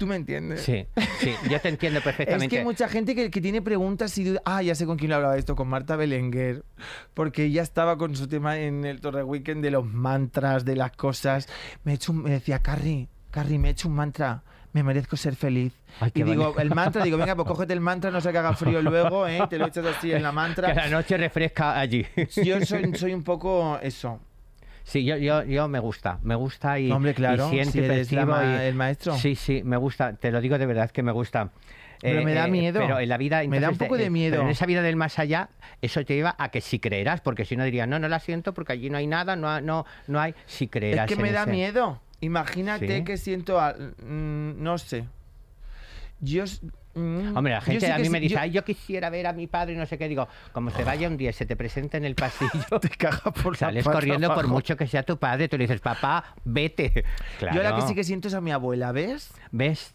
[0.00, 0.62] ¿tú me entiendes?
[0.62, 0.86] Sí,
[1.20, 2.48] sí, yo te entiendo Es perfectamente.
[2.48, 4.42] que hay mucha gente que, que tiene preguntas y dudas.
[4.46, 6.64] Ah, ya sé con quién le hablaba esto, con Marta Belenguer.
[7.14, 10.92] Porque ella estaba con su tema en el Torre Weekend de los mantras, de las
[10.92, 11.46] cosas.
[11.84, 14.42] Me, he hecho un- me decía, Carrie, Carrie, me he hecho un mantra.
[14.72, 15.72] Me merezco ser feliz.
[15.98, 18.54] Ay, y digo, el mantra, digo, venga, pues cógete el mantra, no se que haga
[18.54, 19.40] frío luego, ¿eh?
[19.50, 20.74] Te lo echas así en la Que mantra.
[20.74, 22.06] la noche refresca allí.
[22.44, 24.20] Yo soy, soy un poco eso.
[24.84, 27.84] Sí, yo, yo, yo me gusta, me gusta y, Hombre, claro, y siento si y
[27.84, 29.14] eres la percibo ma- y- el maestro.
[29.16, 31.50] Sí, sí, me gusta, te lo digo de verdad que me gusta.
[32.02, 32.80] Pero me da miedo.
[32.80, 33.42] Pero en la vida...
[33.46, 34.30] Me da un poco de eh, miedo.
[34.32, 35.50] pero en esa vida del más allá,
[35.82, 38.54] eso te lleva a que si creerás, porque si no dirías, no, no la siento
[38.54, 41.42] porque allí no hay nada, no, no, no hay, si creerás Es que me da
[41.42, 42.00] ese- miedo.
[42.22, 43.04] Imagínate Sí.
[43.04, 45.04] que siento, al- mm, no sé.
[46.20, 46.44] Yo,
[46.94, 49.32] mm, Hombre, la gente sí a mí me dice, yo- ay, yo quisiera ver a
[49.32, 50.08] mi padre y no sé qué.
[50.08, 53.30] Digo, como se vaya un día y se te presenta en el pasillo, te caga
[53.30, 55.48] por la sales pata corriendo por mucho que sea tu padre.
[55.48, 57.04] Tú le dices, papá, vete.
[57.38, 57.56] Claro.
[57.56, 59.32] Yo la que sí que siento es a mi abuela, ¿ves?
[59.50, 59.94] ¿Ves?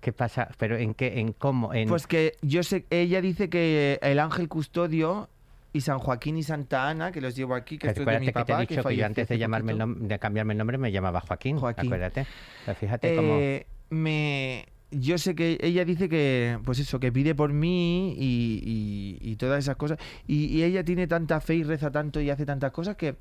[0.00, 0.48] ¿Qué pasa?
[0.58, 1.18] ¿Pero en qué?
[1.20, 1.74] ¿En cómo?
[1.74, 1.88] En...
[1.88, 5.28] Pues que yo sé, ella dice que el ángel custodio
[5.72, 8.26] y San Joaquín y Santa Ana, que los llevo aquí, que esto es de mi
[8.26, 10.78] que te papá, he dicho que, yo antes de llamarme el de cambiarme el nombre
[10.78, 11.58] me llamaba Joaquín.
[11.58, 11.86] Joaquín.
[11.86, 12.26] Acuérdate.
[12.64, 13.34] Pero fíjate cómo.
[13.38, 19.18] Eh, me yo sé que ella dice que pues eso que pide por mí y,
[19.22, 19.98] y- y todas esas cosas.
[20.26, 23.16] Y, y ella tiene tanta fe y reza tanto y hace tantas cosas que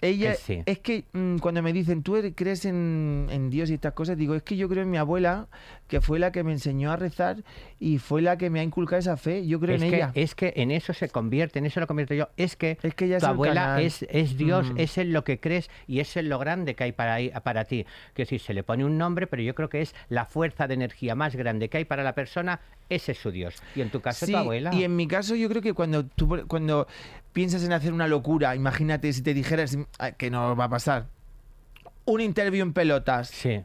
[0.00, 0.62] ella sí.
[0.66, 4.16] es que mm, cuando me dicen tú eres- crees en, en Dios y estas cosas
[4.16, 5.48] digo es que yo creo en mi abuela
[5.88, 7.38] que fue la que me enseñó a rezar
[7.80, 10.12] y fue la que me ha inculcado esa fe yo creo es, en que, ella
[10.14, 12.28] es que en eso se convierte, en eso lo convierto yo.
[12.36, 14.78] Es que es que ella tu el abuela es, es Dios, Mm.
[14.78, 17.64] es en lo que crees y es en lo grande que hay para, ahí- para
[17.64, 17.86] ti.
[18.14, 20.74] Que decir, se le pone un nombre, pero yo creo que es la fuerza de
[20.74, 23.54] energía más grande que hay para la persona, ese es su Dios.
[23.74, 24.74] Y en tu caso, Sí, tu abuela.
[24.74, 26.86] Y en mi caso, yo creo que cuando tú cuando
[27.32, 31.06] piensas en hacer una locura, imagínate si te dijeras ah, que no va a pasar.
[32.04, 33.62] Un interview en pelotas, Sí.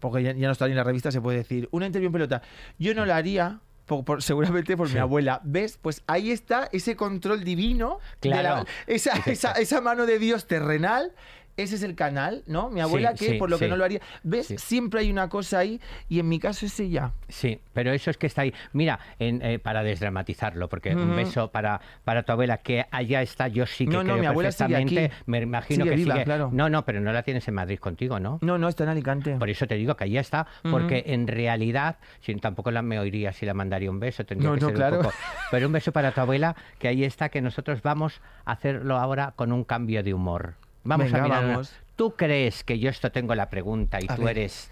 [0.00, 1.68] porque ya, ya no está ni en la revista, se puede decir.
[1.72, 2.42] Una interview en pelotas.
[2.78, 3.60] Yo no la haría.
[3.86, 4.94] por- por- seguramente por Sí.
[4.94, 5.40] mi abuela.
[5.44, 5.78] ¿Ves?
[5.80, 8.00] Pues ahí está ese control divino.
[8.20, 8.48] de Claro.
[8.48, 11.12] la- esa, esa, esa mano de Dios terrenal
[11.56, 12.68] ese es el canal, ¿no?
[12.70, 14.00] Mi abuela Sí, que sí, por lo que no lo haría.
[14.22, 14.46] ¿Ves?
[14.58, 17.12] Siempre hay una cosa ahí y en mi caso es ella.
[17.28, 18.52] Sí, pero eso es que está ahí.
[18.72, 23.48] Mira, en, eh, para desdramatizarlo, porque un beso para, para tu abuela, que allá está,
[23.48, 25.04] yo sí que No, no, creo mi abuela sigue perfectamente.
[25.14, 25.22] aquí.
[25.26, 26.24] Me imagino Sigue que viva, sigue.
[26.24, 26.50] claro.
[26.52, 28.38] No, no, pero no la tienes en Madrid contigo, ¿no?
[28.42, 29.36] No, no, está en Alicante.
[29.36, 33.32] Por eso te digo que allá está, porque en realidad, si, tampoco la me oiría
[33.32, 34.96] si la mandaría un beso, tendría No, que no, ser un claro.
[34.98, 35.14] poco-
[35.50, 39.32] Pero un beso para tu abuela, que ahí está, que nosotros vamos a hacerlo ahora
[39.36, 40.54] con un cambio de humor.
[40.86, 41.44] Vamos Venga, a mirar.
[41.48, 41.72] vamos.
[41.96, 44.38] ¿Tú crees que yo esto tengo la pregunta y A tú ver.
[44.38, 44.70] eres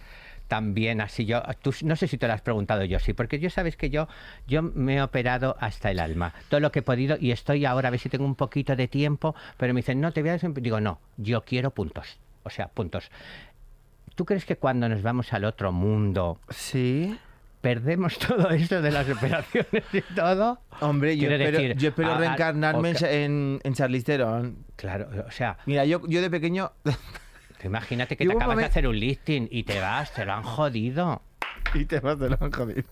[0.48, 1.24] también así?
[1.24, 3.88] Yo, tú, no sé si te lo has preguntado yo, sí, porque yo sabes que
[3.90, 4.09] yo,
[4.46, 7.88] yo me he operado hasta el alma, todo lo que he podido y estoy ahora
[7.88, 10.38] a ver si tengo un poquito de tiempo, pero me dicen, no, te voy a...
[10.38, 10.53] desem-".
[10.55, 13.11] Digo, no, yo quiero puntos, o sea, puntos.
[14.14, 17.18] ¿Tú crees que cuando nos vamos al otro mundo Sí.
[17.64, 20.61] Perdemos todo eso de las operaciones y todo?
[20.81, 24.59] Hombre, yo espero, decir, yo espero a- a- reencarnarme en en, Charlize Theron.
[24.77, 26.72] Claro, o sea, Mira, yo, yo de pequeño...
[27.64, 31.22] imagínate que te acabas de hacer un listing y te vas, te lo han jodido.
[31.72, 32.85] y te vas de lo jodido.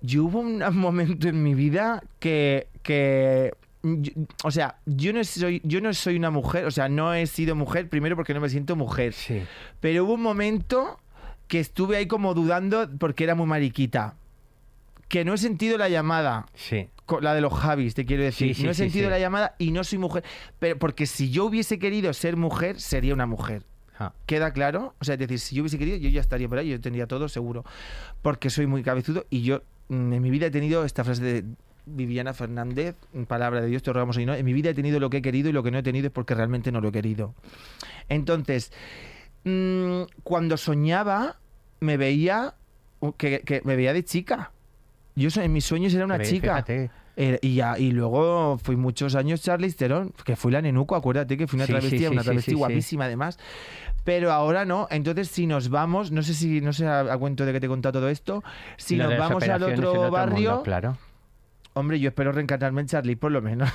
[0.00, 3.52] Yo hubo un momento en mi vida que, que
[3.84, 7.26] yo- o sea, yo no soy, yo no soy una mujer, o sea, no he
[7.28, 9.42] sido mujer primero porque no me siento mujer, Sí.
[9.80, 10.98] pero hubo un momento
[11.48, 14.16] que estuve ahí como dudando porque era muy mariquita,
[15.08, 16.46] que no he sentido la llamada.
[16.54, 16.88] Sí.
[17.20, 18.48] La de los Javis, te quiero decir.
[18.48, 20.24] Sí, sí, no he sí, sentido la llamada y no soy mujer.
[20.58, 23.62] Pero porque si yo hubiese querido ser mujer, sería una mujer.
[23.98, 24.94] Ah, ¿Queda claro?
[25.00, 27.06] O sea, es decir, si yo hubiese querido, yo ya estaría por ahí, yo tendría
[27.06, 27.64] todo seguro.
[28.22, 31.44] Porque soy muy cabezudo y yo mm, en mi vida he tenido esta frase de
[31.86, 32.96] Viviana Fernández,
[33.28, 34.34] palabra de Dios, te rogamos hoy, ¿no?
[34.34, 36.08] En mi vida he tenido lo que he querido y lo que no he tenido
[36.08, 37.34] es porque realmente no lo he querido.
[38.08, 38.72] Entonces,
[39.50, 41.36] mm, cuando soñaba,
[41.80, 42.54] me veía
[43.16, 44.50] que, que me veía de chica.
[45.14, 46.56] Yo en mis sueños era una chica.
[46.56, 46.90] fíjate.
[47.18, 51.38] Eh, y, ya- y luego fui muchos años Charlize Theron, que fui la nenuco, acuérdate
[51.38, 53.38] que fui una Sí, travesti, sí, una sí, travesti guapísima además.
[54.04, 57.46] Pero ahora no, entonces si nos vamos, no sé si, no sé a, a cuento
[57.46, 58.44] de que te he contado todo esto,
[58.76, 60.98] si Lo nos vamos al otro, mundo, barrio, claro.
[61.72, 63.70] hombre, yo espero reencarnarme en Charlie por lo menos.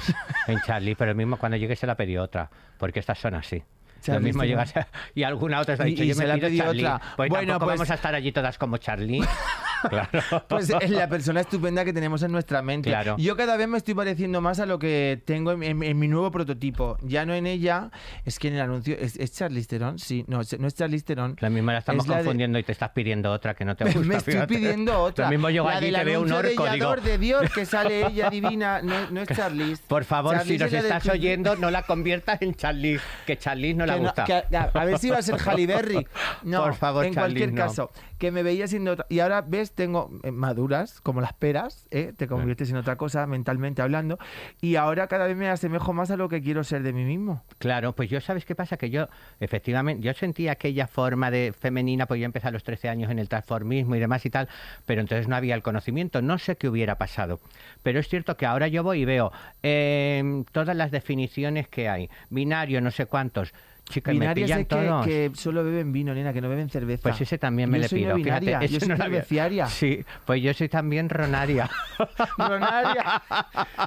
[0.47, 3.63] En Charlie, pero mismo cuando llegue se la pedí otra, porque estas son así.
[4.07, 6.35] Lo mismo llegas a- y alguna otra se ha dicho, y yo se me la
[6.35, 6.85] pido Charlie.
[6.85, 7.01] otra.
[7.15, 9.21] Pues Bueno, tampoco pues- vamos a estar allí todas como Charlie.
[9.89, 10.09] claro.
[10.47, 12.89] Pues es la persona estupenda que tenemos en nuestra mente.
[12.89, 13.15] Claro.
[13.17, 16.07] Yo cada vez me estoy pareciendo más a lo que tengo en, en- en mi
[16.07, 16.97] nuevo prototipo.
[17.01, 17.91] Ya no en ella,
[18.25, 21.05] es que en el anuncio es, es Charlize Theron, sí, no, es- no es Charlize
[21.05, 21.35] Theron.
[21.39, 23.75] La misma la estamos Es la de- confundiendo y te estás pidiendo otra que no
[23.75, 23.99] te gusta.
[24.01, 24.53] me estoy fíjate.
[24.53, 25.25] pidiendo otra.
[25.25, 28.05] Lo mismo la allí te veo un anuncio de orco, digo, de Dios que sale
[28.07, 29.81] ella divina, no, no es Charlize.
[29.87, 33.37] por favor, Charlize si nos es la estás oyendo, no la conviertas en Charlie, que
[33.37, 34.23] Charlie no Que no- gusta.
[34.25, 36.07] que a, a ver si va a ser Halle Berry.
[36.43, 39.05] No, Por favor, en Charlize, cualquier caso, que me veía siendo otra.
[39.09, 42.13] Y ahora ves, tengo eh, maduras, como las peras, ¿eh?
[42.15, 44.19] te conviertes en otra cosa mentalmente hablando.
[44.61, 47.43] Y ahora cada vez me asemejo más a lo que quiero ser de mí mismo.
[47.57, 48.77] Claro, pues yo, ¿sabes qué pasa?
[48.77, 49.07] Que yo,
[49.39, 53.19] efectivamente, yo sentía aquella forma de femenina, pues yo empecé a los 13 años en
[53.19, 54.47] el transformismo y demás y tal,
[54.85, 57.39] pero entonces no había el conocimiento, no sé qué hubiera pasado.
[57.83, 59.31] Pero es cierto que ahora yo voy y veo
[59.63, 63.53] eh, todas las definiciones que hay, binario, no sé cuántos,
[63.91, 65.05] chicas, me Binarias es que, todos.
[65.05, 67.03] que solo beben vino, nena, que no beben cerveza.
[67.03, 68.23] Pues ese también me Yo le soy no pido.
[68.25, 69.67] Fíjate, binaria, yo ese soy no cerveciaria.
[69.67, 71.69] Sí, pues yo soy también ronaria.
[72.37, 73.21] Ronaria.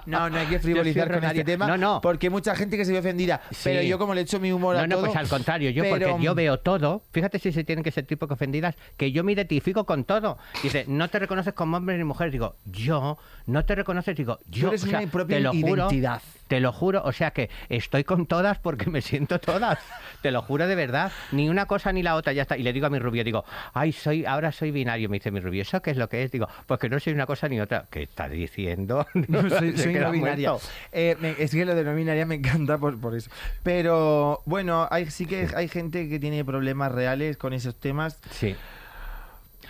[0.06, 1.40] No, no hay que frivolizar con ronaria.
[1.40, 1.66] este tema.
[1.66, 2.00] No, no.
[2.00, 3.40] Porque hay mucha gente que se ve ofendida.
[3.50, 3.60] Sí.
[3.64, 5.06] Pero yo, como le echo mi humor No, a no, todo.
[5.06, 8.04] pues al contrario, yo pero- porque yo veo todo, fíjate si se tienen que ser
[8.06, 10.38] tipo que ofendidas, que yo me identifico con todo.
[10.62, 14.68] Dice, no te reconoces como hombre ni mujer, digo, yo, no te reconoces, digo, yo,
[14.68, 16.22] eres o sea, una propia te lo juro, identidad.
[16.48, 19.78] te lo juro, o sea que estoy con todas porque me siento todas,
[20.22, 22.56] te lo juro de verdad, ni una cosa ni la otra, ya está.
[22.56, 25.40] Y le digo a mi rubio, digo, ay, soy, ahora soy binario, me dice mi
[25.40, 26.30] rubio, ¿eso qué es lo que es?
[26.30, 27.84] Digo, pues que no soy una cosa ni otra.
[27.90, 29.06] ¿Qué estás diciendo?
[29.28, 30.52] No, soy, soy no binaria.
[30.92, 33.30] Eh, me- es que lo de no binaria me encanta por, por eso.
[33.62, 38.18] Pero bueno, hay, sí que hay gente que tiene problemas reales con esos temas.
[38.30, 38.54] Sí.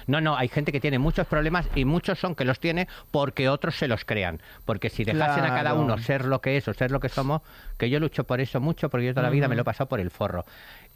[0.06, 3.48] No, no, hay gente que tiene muchos problemas y muchos son que los tiene porque
[3.48, 4.40] otros se los crean.
[4.64, 7.42] Porque si dejasen a cada uno ser lo que es o ser lo que somos,
[7.78, 9.88] que yo lucho por eso mucho, porque yo toda la vida me lo he pasado
[9.88, 10.44] por el forro.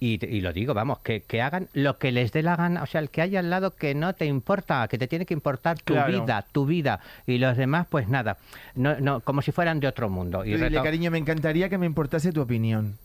[0.01, 2.87] Y, y lo digo, vamos, que, que hagan lo que les dé la gana, o
[2.87, 5.77] sea, el que haya al lado que no te importa, que te tiene que importar
[5.81, 6.13] tu Claro.
[6.23, 8.37] vida, tu vida, y los demás, pues nada,
[8.77, 10.45] no, no, como si fueran de otro mundo.
[10.45, 12.97] Y Dile, reto- cariño, me encantaría que me importase tu opinión.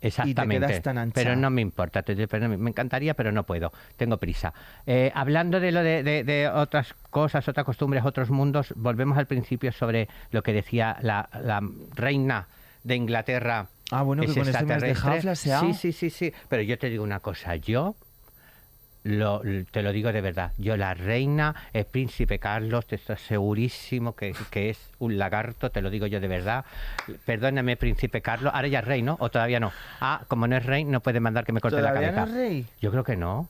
[0.00, 0.66] Exactamente.
[0.66, 1.14] quedas tan ancha.
[1.14, 3.72] Pero no me importa, te- pero me encantaría, pero no puedo.
[3.96, 4.52] Tengo prisa.
[4.86, 9.26] Eh, hablando de lo de, de- de otras cosas, otras costumbres, otros mundos, volvemos al
[9.26, 11.60] principio sobre lo que decía la, la
[11.94, 12.46] reina
[12.84, 13.66] de Inglaterra.
[13.90, 15.34] Ah, bueno, que con esto me has dejado.
[15.34, 16.32] Sí, sí, sí, sí.
[16.48, 17.94] Pero yo te digo una cosa, yo
[19.06, 19.40] lo,
[19.70, 20.52] te lo digo de verdad.
[20.58, 25.80] Yo, la reina, el príncipe Carlos, te estoy segurísimo que, que es un lagarto, te
[25.80, 26.64] lo digo yo de verdad.
[27.24, 28.52] Perdóname, príncipe Carlos.
[28.54, 29.16] Ahora ya es rey, ¿no?
[29.20, 29.72] ¿O todavía no?
[30.00, 32.26] Ah, como no es rey, no puede mandar que me corte la ¿Todavía cabeza.
[32.26, 32.66] no es rey?
[32.80, 33.48] Yo creo que no.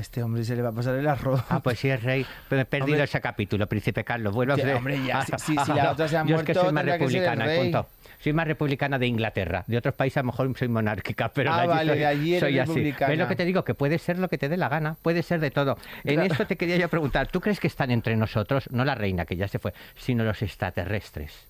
[0.00, 1.42] A este hombre se le va a pasar el arroz.
[1.50, 2.24] Ah, pues sí es rey.
[2.48, 3.04] Pero he perdido Hombre.
[3.04, 4.32] ese capítulo, príncipe Carlos.
[4.34, 6.42] Vuelvo a Ya, ser- hombre, ya, si- si- si la otra se ha Yo es
[6.42, 7.58] que muerto, soy más el republicana, rey.
[7.60, 7.86] punto.
[8.18, 9.62] Soy más republicana de Inglaterra.
[9.66, 12.06] De otros países a lo mejor soy monárquica, pero Ah, de allí vale, soy, de
[12.06, 12.68] allí eres soy así.
[12.72, 13.10] republicana.
[13.10, 13.62] ¿Ves lo que te digo?
[13.62, 15.76] Que puede ser lo que te dé la gana, puede ser de todo.
[16.04, 19.26] En esto te quería yo preguntar, ¿tú crees que están entre nosotros, no la reina
[19.26, 21.44] que ya se fue, sino los extraterrestres?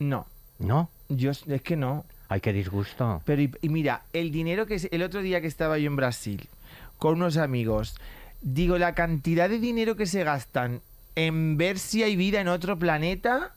[0.00, 0.26] No,
[0.58, 0.90] ¿No?
[1.08, 2.04] yo es que no.
[2.28, 3.22] Ay, qué disgusto.
[3.24, 5.94] Pero y, y mira, el dinero que es, el otro día que estaba yo en
[5.96, 6.48] Brasil
[7.00, 7.96] con unos amigos,
[8.42, 10.82] digo, la cantidad de dinero que se gastan
[11.16, 13.52] en ver si hay vida en otro planeta,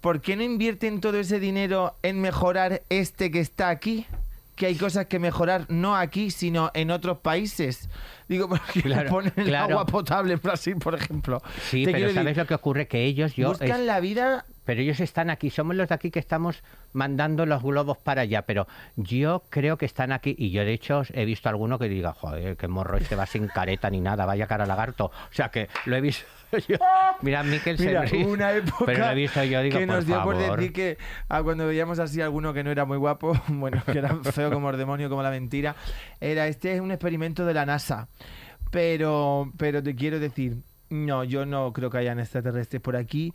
[0.00, 4.06] ¿por qué no invierten todo ese dinero en mejorar este que está aquí?
[4.54, 7.88] Que hay cosas que mejorar no aquí, sino en otros países.
[8.28, 9.72] Digo, porque Claro, ponen el claro.
[9.80, 11.42] agua potable en Brasil, por ejemplo.
[11.70, 12.86] Sí, Te pero ¿sabes decir, lo que ocurre?
[12.86, 13.48] Que ellos, yo...
[13.48, 16.62] buscan es- la vida Pero ellos están aquí, somos los de aquí que estamos
[16.92, 21.02] mandando los globos para allá, pero yo creo que están aquí y yo de hecho
[21.12, 24.46] he visto alguno que diga, joder, qué morro este va sin careta ni nada, vaya
[24.46, 25.06] cara lagarto.
[25.06, 26.24] O sea que lo he visto
[26.58, 26.76] yo.
[27.22, 29.96] Mira, Miquel se Mira, ríe, una época pero lo he visto yo, digo, que por
[29.96, 32.98] nos dio por decir que ah, cuando veíamos así a alguno que no era muy
[32.98, 35.76] guapo, bueno, que era feo como el demonio, como la mentira,
[36.20, 38.08] era este es un experimento de la NASA.
[38.70, 40.56] Pero, pero te quiero decir,
[40.90, 43.32] no, yo no creo que hayan extraterrestres por aquí.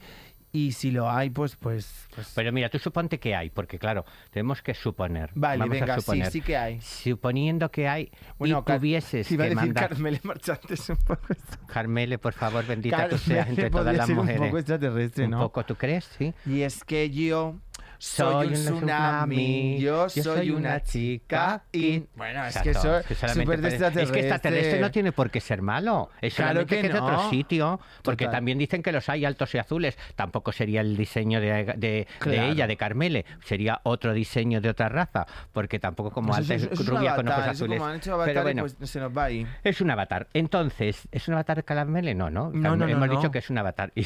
[0.52, 4.04] Y si lo hay, pues, pues, pues- Pero mira, tú suponte que hay, porque claro,
[4.32, 5.30] tenemos que suponer.
[5.36, 6.32] vale, Vamos a venga, sí, suponer.
[6.32, 6.82] sí que hay.
[6.82, 8.10] Suponiendo que hay
[8.40, 9.90] Bueno, y tuvieses iba a que decir mandar...
[9.90, 11.22] Carmele Marchantes un poco.
[11.68, 14.42] Carmele, por favor, bendita tú Carmele seas entre todas las mujeres.
[14.42, 15.40] un poco extraterrestre, Un ¿no?
[15.42, 16.06] poco, ¿tú crees?
[16.18, 16.34] Sí.
[16.48, 17.56] Y es que yo
[18.02, 22.06] soy, un tsunami, yo soy una chica y...
[22.16, 24.04] Bueno, es que soy es que súper extraterrestre.
[24.04, 26.10] Es que extraterrestre no tiene por qué ser malo.
[26.22, 27.80] Es Claro que es de otro sitio.
[28.02, 29.98] Porque también dicen que los hay altos y azules.
[30.16, 33.26] Tampoco sería el diseño de, ella, de Carmele.
[33.44, 35.28] Sería otro diseño de otra raza.
[35.52, 37.82] Porque tampoco como Pues eso alta es- eso rubia con ojos eso azules.
[38.26, 39.46] Pero bueno, pues se nos va ahí.
[39.64, 40.28] es un avatar.
[40.34, 42.16] Entonces, ¿es un avatar Carmele?
[42.16, 42.50] No, no.
[42.54, 43.92] No, no, Hemos dicho que es un avatar.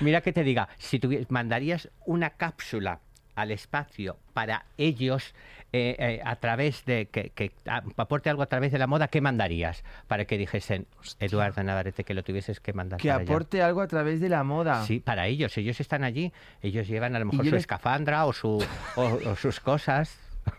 [0.00, 3.00] Mira que te diga, si tuvi- mandarías una cápsula
[3.34, 5.34] al espacio para ellos
[5.74, 9.08] eh, eh, a través de que, que a- aporte algo a través de la moda,
[9.08, 9.84] ¿qué mandarías?
[10.06, 10.86] Para que dijesen,
[11.18, 13.00] Eduardo Navarrete, que lo tuvieses que mandar.
[13.00, 13.30] Que para allá?
[13.30, 14.84] aporte algo a través de la moda.
[14.86, 15.56] Sí, para ellos.
[15.58, 16.32] Ellos están allí.
[16.62, 18.62] Ellos llevan a lo mejor su les- escafandra o, su,
[18.96, 20.18] o, o sus cosas.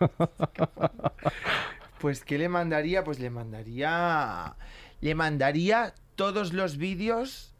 [2.00, 3.02] Pues ¿qué le mandaría?
[3.02, 4.56] Pues le mandaría
[5.00, 7.54] le mandaría todos los vídeos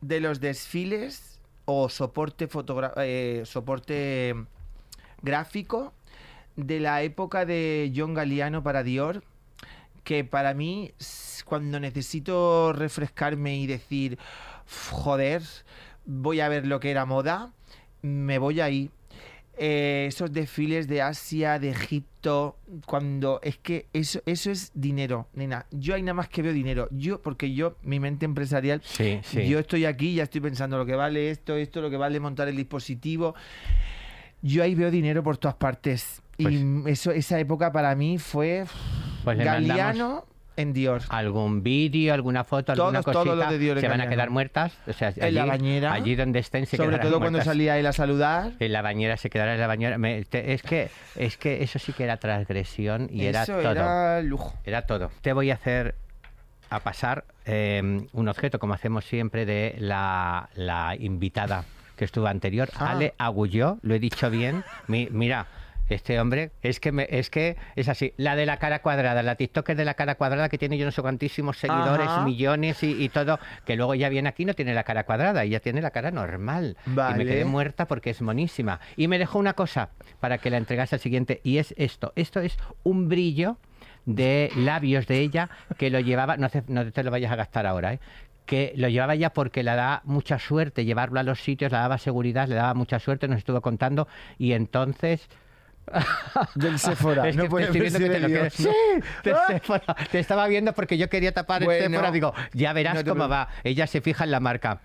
[0.00, 1.29] de los desfiles
[1.70, 2.48] o soporte
[2.96, 4.34] eh, soporte
[5.22, 5.92] gráfico
[6.56, 9.22] de la época de John Galliano para Dior
[10.04, 10.92] que para mí
[11.44, 14.18] cuando necesito refrescarme y decir
[14.66, 15.42] "Uf, joder
[16.06, 17.52] voy a ver lo que era moda
[18.02, 18.90] me voy ahí
[19.62, 25.66] eh, esos desfiles de Asia, de Egipto, cuando es que eso, eso es dinero, nena.
[25.70, 26.88] Yo hay nada más que veo dinero.
[26.90, 29.46] Yo, porque yo, mi mente empresarial, Sí, sí.
[29.46, 32.48] yo estoy aquí, ya estoy pensando lo que vale esto, esto, lo que vale montar
[32.48, 33.34] el dispositivo.
[34.40, 36.22] Yo ahí veo dinero por todas partes.
[36.38, 38.64] y eso, esa época para mí fue
[39.24, 40.24] Pues Galeano
[40.60, 41.02] en Dior.
[41.08, 44.30] algún vídeo, alguna foto, Todo- alguna todo cosita, lo de Dior se van a quedar
[44.30, 47.78] muertas, o sea, allí, En la bañera, allí donde estén se Sobre todo cuando salía
[47.78, 48.52] él a saludar.
[48.58, 49.98] En la bañera se quedará en la bañera.
[49.98, 53.60] Me- te- es que es que eso sí que era transgresión y era todo.
[53.70, 54.54] era lujo.
[54.64, 55.10] Era todo.
[55.22, 55.94] Te voy a hacer
[56.70, 61.64] a pasar eh, un objeto, como hacemos siempre, de la, la invitada
[61.96, 62.92] que estuvo anterior, Ah.
[62.92, 64.62] Ale Agulló, lo he dicho bien.
[64.86, 65.46] Mi- mira,
[65.94, 68.12] este hombre, es que, me- es que es así.
[68.16, 70.92] La de la cara cuadrada, la TikToker de la cara cuadrada que tiene yo no
[70.92, 72.24] sé cuantísimos seguidores, Ajá.
[72.24, 75.60] millones y, y todo, que luego ya viene aquí no tiene la cara cuadrada, ella
[75.60, 76.76] tiene la cara normal.
[76.86, 78.80] Y me quedé muerta porque es monísima.
[78.96, 82.12] Y me dejó una cosa para que la entregase al siguiente, y es esto.
[82.16, 83.56] Esto es un brillo
[84.06, 87.66] de labios de ella que lo llevaba, no, hace- no te lo vayas a gastar
[87.66, 88.00] ahora, ¿eh?
[88.46, 91.98] que lo llevaba ya porque le da mucha suerte llevarlo a los sitios, le daba
[91.98, 95.28] seguridad, le daba mucha suerte, nos estuvo contando, y entonces...
[96.54, 97.28] Del Sephora.
[97.28, 98.68] Es no que puede estoy viendo que te lo ¡Sí!
[99.24, 99.96] Del Sephora.
[100.10, 102.10] Te estaba viendo porque yo quería tapar Bueno, el Sephora.
[102.10, 103.54] Digo, ya verás no te cómo preocupes.
[103.56, 103.60] va.
[103.64, 104.80] Ella se fija en la marca.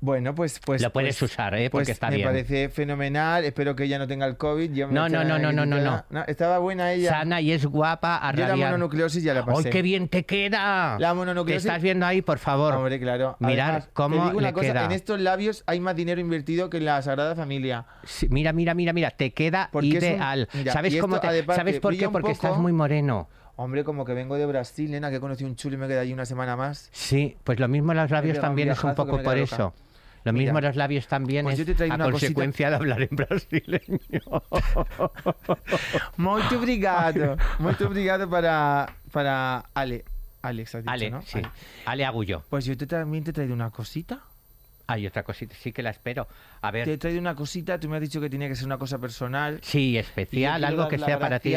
[0.00, 1.70] Bueno, pues, pues Lo puedes pues- usar, ¿eh?
[1.70, 2.28] Porque pues está me bien.
[2.28, 3.44] parece fenomenal.
[3.44, 4.72] Espero que ella no tenga el COVID.
[4.72, 6.24] Yo me No, no, no, no, no, no, gritada.
[6.28, 7.10] Estaba buena ella.
[7.10, 9.66] Sana y es guapa a Yo la mononucleosis ya la pasé.
[9.66, 10.96] ¡Ay, qué bien te queda!
[11.00, 12.74] La ¿Te mononucleosis- estás viendo ahí, por favor?
[12.74, 13.36] Hombre, claro.
[13.40, 14.84] Mirar Además, cómo te digo una le cosa, queda.
[14.84, 17.84] en estos labios hay más dinero invertido que en la Sagrada Familia.
[18.04, 20.48] Sí, mira, mira, mira, mira, te queda Porque es un- ideal.
[20.54, 22.08] mira, ¿Sabes cómo te- ¿Sabes por qué?
[22.08, 23.28] Porque estás muy moreno.
[23.56, 26.12] Hombre, como que vengo de Brasil, nena, que conocí un chulo y me quedé allí
[26.12, 26.88] una semana más.
[26.92, 29.74] Sí, pues lo mismo los labios también es un poco me por eso.
[30.24, 33.08] Lo Mira, mismo los labios también pues es a una cosita- consecuencia de hablar en
[33.16, 34.00] brasileño.
[36.16, 37.36] Muito obrigado.
[37.58, 40.04] Muito obrigado para, para Ale.
[40.42, 41.22] Alex, has dicho, Ale, ¿no?
[41.22, 41.38] sí.
[41.38, 41.48] Ale.
[41.86, 42.42] Ale Agullo.
[42.48, 44.20] Pues yo te, también te he traído una cosita.
[44.86, 46.26] Hay otra cosita, sí que la espero.
[46.62, 48.64] A Te he ver, traído una cosita, tú me has dicho que tenía que ser
[48.66, 49.58] una cosa personal.
[49.62, 51.54] sí, especial, algo que sea para ti.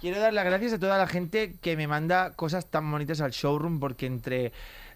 [0.00, 3.30] Quiero dar las gracias a toda la gente que me manda cosas tan bonitas al
[3.30, 4.52] showroom porque entre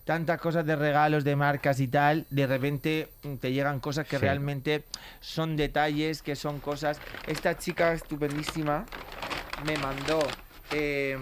[0.07, 3.09] tantas cosas de regalos, de marcas y tal, de repente
[3.41, 4.23] te llegan cosas que Sí.
[4.23, 4.85] realmente
[5.21, 6.99] son detalles, que son cosas...
[7.27, 8.87] Esta chica estupendísima
[9.67, 10.21] me mandó...
[10.71, 11.19] eh,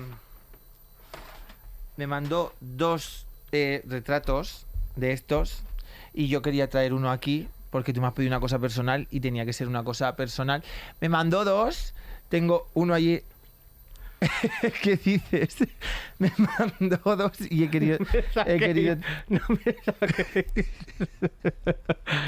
[1.96, 4.66] me mandó dos eh, retratos
[4.96, 5.62] de estos
[6.12, 9.20] y yo quería traer uno aquí porque tú me has pedido una cosa personal y
[9.20, 10.62] tenía que ser una cosa personal.
[11.00, 11.94] Me mandó dos,
[12.28, 13.22] tengo uno allí.
[14.82, 15.56] ¿Qué dices?
[16.18, 17.98] Me mandó dos y he querido.
[18.46, 18.96] He querido...
[19.28, 19.40] No.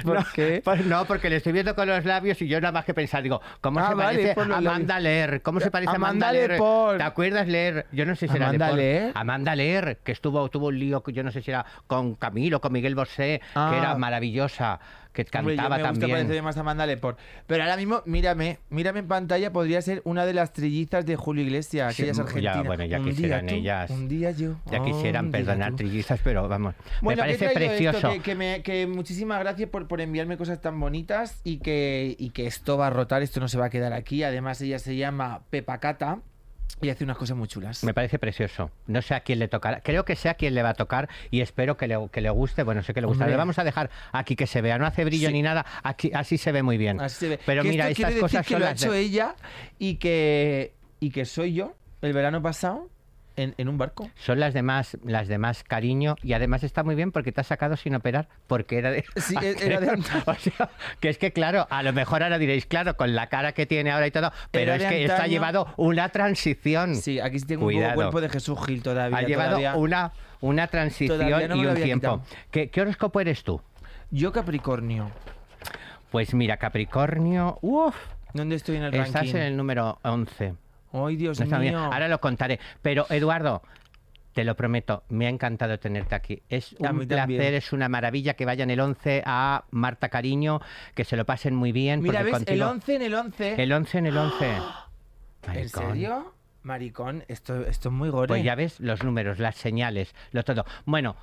[0.03, 0.61] ¿Por no, qué?
[0.65, 3.23] pues no, porque le estoy viendo con los labios y yo nada más que pensar,
[3.23, 5.41] digo, ¿cómo Ah, se vale, parece Amanda Lear?
[5.43, 6.49] ¿Cómo se parece a Amanda, Amanda?
[6.49, 6.99] Lepore.
[6.99, 7.87] ¿Te acuerdas Lear?
[7.93, 8.83] Yo no sé si era ¿Amanda Lepore.
[8.83, 9.13] Lear?
[9.15, 12.73] Amanda Lear, que estuvo, tuvo un lío, yo no sé si era con Camilo, con
[12.73, 13.69] Miguel Bosé, Ah.
[13.73, 14.79] que era maravillosa,
[15.25, 16.11] que Hombre, yo cantaba me gusta también.
[16.19, 17.17] parecerme más Amanda Lepore.
[17.47, 21.43] Pero ahora mismo, mírame, mírame en pantalla, podría ser una de las trillizas de Julio
[21.45, 23.91] Iglesias, Sí, aquellas ya, bueno, ya un día quisieran tú, ellas.
[23.91, 24.57] Un día yo.
[24.71, 28.11] Ya quisieran perdonar trillizas, pero vamos, Bueno, me que parece esto, precioso.
[28.13, 32.31] que, que me- que muchísimas gracias por, por enviarme cosas tan bonitas y que, y
[32.31, 34.23] que esto va a rotar, esto no se va a quedar aquí.
[34.23, 36.21] Además, ella se llama Pepa Cata
[36.83, 37.83] y hace unas cosas muy chulas.
[37.85, 38.71] Me parece precioso.
[38.87, 39.81] No sé a quién le tocará.
[39.81, 42.29] Creo que sé a quién le va a tocar y espero que le, que le
[42.31, 42.63] guste.
[42.65, 43.27] Bueno, sé que le gusta.
[43.27, 44.77] Le vamos a dejar aquí que se vea.
[44.79, 45.33] No hace brillo Sí.
[45.33, 45.65] ni nada.
[45.83, 47.01] Aquí, así se ve muy bien.
[47.01, 47.41] Así se ve.
[47.47, 49.35] Pero Que mira, estas decir cosas que son lo ha hecho de- ella
[49.79, 52.91] y que, y que soy yo el verano pasado
[53.37, 54.11] en, en un barco.
[54.17, 57.47] son las demás, las de más cariño y además está muy bien porque te has
[57.47, 59.91] sacado sin operar porque era de Sí, era de
[60.27, 60.71] o sea,
[61.01, 63.91] que es que claro, a lo mejor ahora diréis, claro, con la cara que tiene
[63.91, 65.31] ahora y todo, pero Era es que esto ha antaño.
[65.33, 66.95] llevado una transición.
[66.97, 67.91] Sí, aquí tengo un Cuidado.
[67.95, 69.19] poco cuerpo de Jesús Gil todavía.
[69.19, 69.75] ha llevado todavía.
[69.77, 72.23] una una transición no y un tiempo.
[72.51, 73.61] ¿Qué, qué horóscopo eres tú?
[74.11, 75.11] Yo Capricornio.
[76.11, 77.97] Pues mira, Capricornio, uff,
[78.33, 79.37] ¿Dónde estoy en el estás ranking?
[79.37, 80.55] en el número 11.
[81.05, 81.75] Ay, Dios bien.
[81.75, 82.59] Ahora lo contaré.
[82.83, 83.63] Pero Eduardo,
[84.33, 86.43] te lo prometo, me ha encantado tenerte aquí.
[86.49, 87.09] Es un también.
[87.09, 90.61] placer, es una maravilla que vayan el 11 a Marta Cariño,
[90.95, 92.03] que se lo pasen muy bien.
[92.03, 92.35] Mira, ¿ves?
[92.35, 93.63] El contigo- 11 en el 11.
[93.63, 94.57] El 11 en el 11.
[95.55, 96.35] ¿En serio?
[96.63, 98.29] Maricón, esto, esto es muy gore.
[98.29, 100.65] Pues ya ves los números, las señales, lo todo.
[100.85, 101.15] Bueno,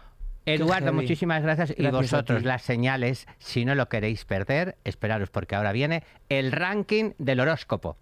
[0.45, 1.71] Eduardo, muchísimas gracias.
[1.71, 6.03] y Gracias a vosotros, las señales, si no lo queréis perder, esperaros porque ahora viene
[6.29, 7.97] el ranking del horóscopo.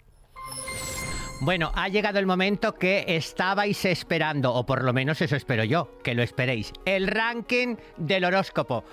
[1.42, 5.90] Bueno, ha llegado el momento que estabais esperando, o por lo menos eso espero yo,
[6.04, 6.72] que lo esperéis.
[6.86, 8.84] El ranking del horóscopo.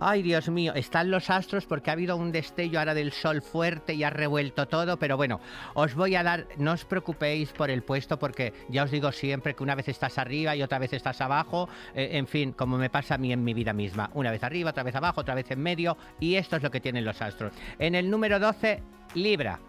[0.00, 3.92] Ay, Dios mío, están los astros porque ha habido un destello ahora del sol fuerte
[3.92, 5.38] y ha revuelto todo, pero bueno,
[5.74, 9.54] os voy a dar, no os preocupéis por el puesto porque ya os digo siempre
[9.54, 12.88] que una vez estás arriba y otra vez estás abajo, eh, en fin, como me
[12.88, 15.50] pasa a mí en mi vida misma, una vez arriba, otra vez abajo, otra vez
[15.50, 17.52] en medio, y esto es lo que tienen los astros.
[17.78, 18.82] En el número 12,
[19.14, 19.60] Libra.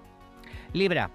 [0.71, 1.09] Libra,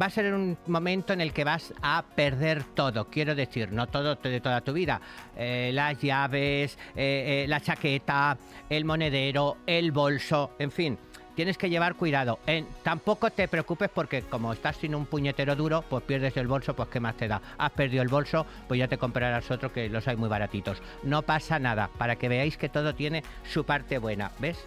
[0.00, 3.88] va a ser un momento en el que vas a perder todo, quiero decir, no
[3.88, 5.00] todo de toda tu vida.
[5.36, 8.38] Eh, las llaves, eh, eh, la chaqueta,
[8.68, 10.98] el monedero, el bolso, en fin.
[11.34, 12.40] Tienes que llevar cuidado.
[12.82, 16.90] Tampoco te preocupes porque como estás sin un puñetero duro, pues pierdes el bolso, pues
[16.90, 17.40] qué más te da.
[17.56, 20.82] Has perdido el bolso, pues ya te comprarás otro que los hay muy baratitos.
[21.02, 24.30] No pasa nada, para que veáis que todo tiene su parte buena.
[24.40, 24.58] ¿Ves?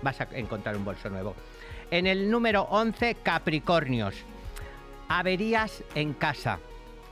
[0.00, 1.34] Vas a encontrar un bolso nuevo.
[1.90, 4.24] En el número 11, Capricornios
[5.08, 6.58] averías en casa.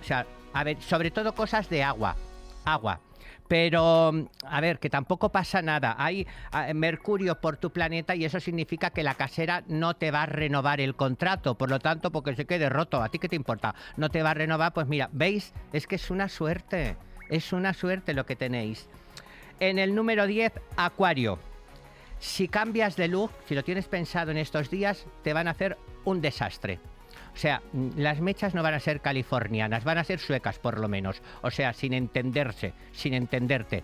[0.01, 2.17] O sea, a ver, sobre todo cosas de agua.
[2.65, 3.01] Agua.
[3.49, 4.13] Pero,
[4.47, 5.95] a ver, que tampoco pasa nada.
[5.99, 6.27] Hay
[6.75, 10.81] Mercurio por tu planeta y eso significa que la casera no te va a renovar
[10.81, 11.57] el contrato.
[11.59, 13.75] Por lo tanto, porque se quede roto, ¿a ti qué te importa?
[13.97, 15.53] No te va a renovar, pues mira, ¿veis?
[15.73, 16.97] Es que es una suerte.
[17.29, 18.89] Es una suerte lo que tenéis.
[19.61, 21.39] En el número 10, Acuario.
[22.19, 25.77] Si cambias de look, si lo tienes pensado en estos días, te van a hacer
[26.05, 26.81] un desastre.
[27.35, 30.79] O sea, mm, las mechas no van a ser californianas, van a ser suecas por
[30.79, 31.23] lo menos.
[31.43, 33.83] O sea, sin entenderse, sin entenderte.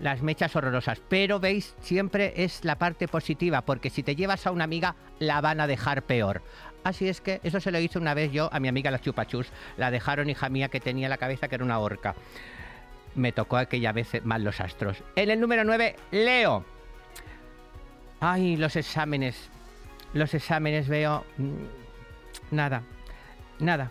[0.00, 1.00] Las mechas horrorosas.
[1.08, 5.40] Pero veis, siempre es la parte positiva, porque si te llevas a una amiga, la
[5.40, 6.42] van a dejar peor.
[6.82, 9.48] Así es que eso se lo hice una vez yo a mi amiga la chupachus.
[9.76, 12.14] La dejaron hija mía que tenía la cabeza que era una horca.
[13.14, 15.02] Me tocó aquella vez mal los astros.
[15.16, 16.64] En el número 9, Leo.
[18.20, 19.48] Ay, los exámenes.
[20.12, 21.24] Los exámenes veo...
[22.50, 22.82] Nada.
[23.58, 23.90] Nada.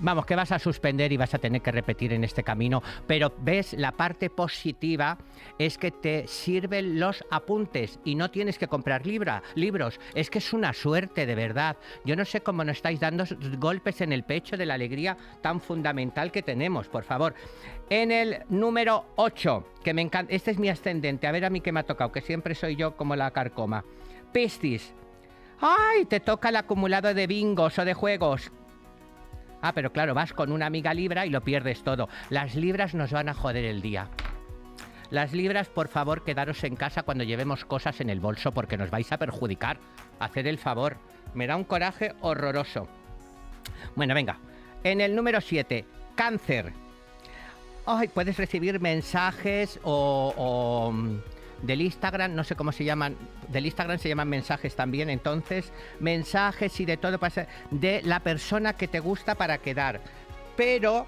[0.00, 3.32] vamos, que vas a suspender y vas a tener que repetir en este camino, pero
[3.38, 5.16] ves, la parte positiva
[5.58, 10.00] es que te sirven los apuntes y no tienes que comprar libros.
[10.14, 11.76] Es que es una suerte, de verdad.
[12.04, 13.24] Yo no sé cómo nos estáis dando
[13.58, 17.34] golpes en el pecho de la alegría tan fundamental que tenemos, por favor.
[17.88, 21.60] En el número 8, que me encanta, este es mi ascendente, a ver a mí
[21.60, 23.84] qué me ha tocado, que siempre soy yo como la carcoma.
[24.32, 24.94] Piscis.
[25.62, 26.06] ¡Ay!
[26.06, 28.50] Te toca el acumulado de bingos o de juegos.
[29.62, 32.08] Ah, pero claro, vas con una amiga libra y lo pierdes todo.
[32.30, 34.08] Las libras nos van a joder el día.
[35.10, 38.90] Las libras, por favor, quedaros en casa cuando llevemos cosas en el bolso porque nos
[38.90, 39.78] vais a perjudicar.
[40.18, 40.96] Hacer el favor.
[41.32, 42.88] Me da un coraje horroroso.
[43.94, 44.38] Bueno, venga.
[44.82, 45.84] En el número 7,
[46.16, 46.72] cáncer.
[47.86, 51.18] Ay, puedes recibir mensajes o, o mm,
[51.62, 53.16] del Instagram, no sé cómo se llaman,
[53.48, 57.18] del Instagram se llaman mensajes también, entonces, mensajes y de todo
[57.70, 60.00] de la persona que te gusta para quedar.
[60.56, 61.06] Pero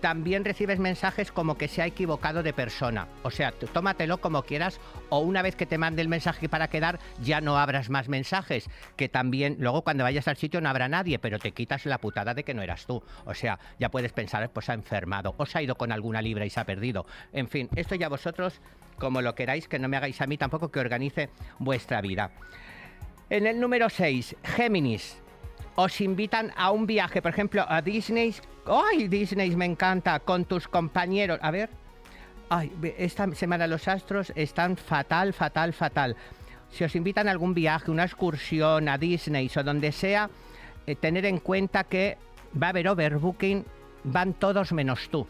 [0.00, 3.08] también recibes mensajes como que se ha equivocado de persona.
[3.22, 6.98] O sea, tómatelo como quieras o una vez que te mande el mensaje para quedar
[7.22, 11.18] ya no abras más mensajes, que también luego cuando vayas al sitio no habrá nadie,
[11.18, 13.02] pero te quitas la putada de que no eras tú.
[13.24, 16.44] O sea, ya puedes pensar, pues ha enfermado o se ha ido con alguna libra
[16.44, 17.06] y se ha perdido.
[17.32, 18.60] En fin, esto ya vosotros
[18.98, 22.30] como lo queráis, que no me hagáis a mí tampoco que organice vuestra vida.
[23.30, 25.22] En el número 6, Géminis
[25.82, 28.34] os invitan a un viaje, por ejemplo, a Disney.
[28.66, 30.20] ¡Ay, Disney me encanta!
[30.20, 31.38] Con tus compañeros.
[31.42, 31.70] A ver.
[32.50, 36.16] Ay, esta semana los astros están fatal, fatal, fatal.
[36.70, 40.28] Si os invitan a algún viaje, una excursión a Disney o donde sea,
[40.86, 42.18] eh, tener en cuenta que
[42.60, 43.64] va a haber overbooking,
[44.04, 45.26] van todos menos tú.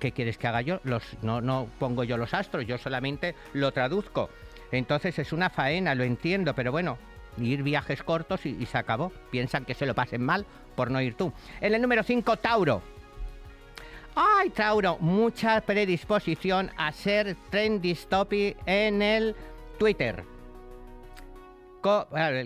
[0.00, 0.80] ¿Qué quieres que haga yo?
[1.22, 4.28] No pongo yo los astros, yo solamente lo traduzco.
[4.72, 6.98] Entonces es una faena, lo entiendo, pero bueno,
[7.38, 9.12] ir viajes cortos y, se acabó.
[9.30, 11.32] Piensan que se lo pasen mal por no ir tú.
[11.60, 12.82] En el número 5, Tauro.
[14.14, 19.34] Ay, Tauro, mucha predisposición a ser trendy topic en el
[19.78, 20.24] Twitter.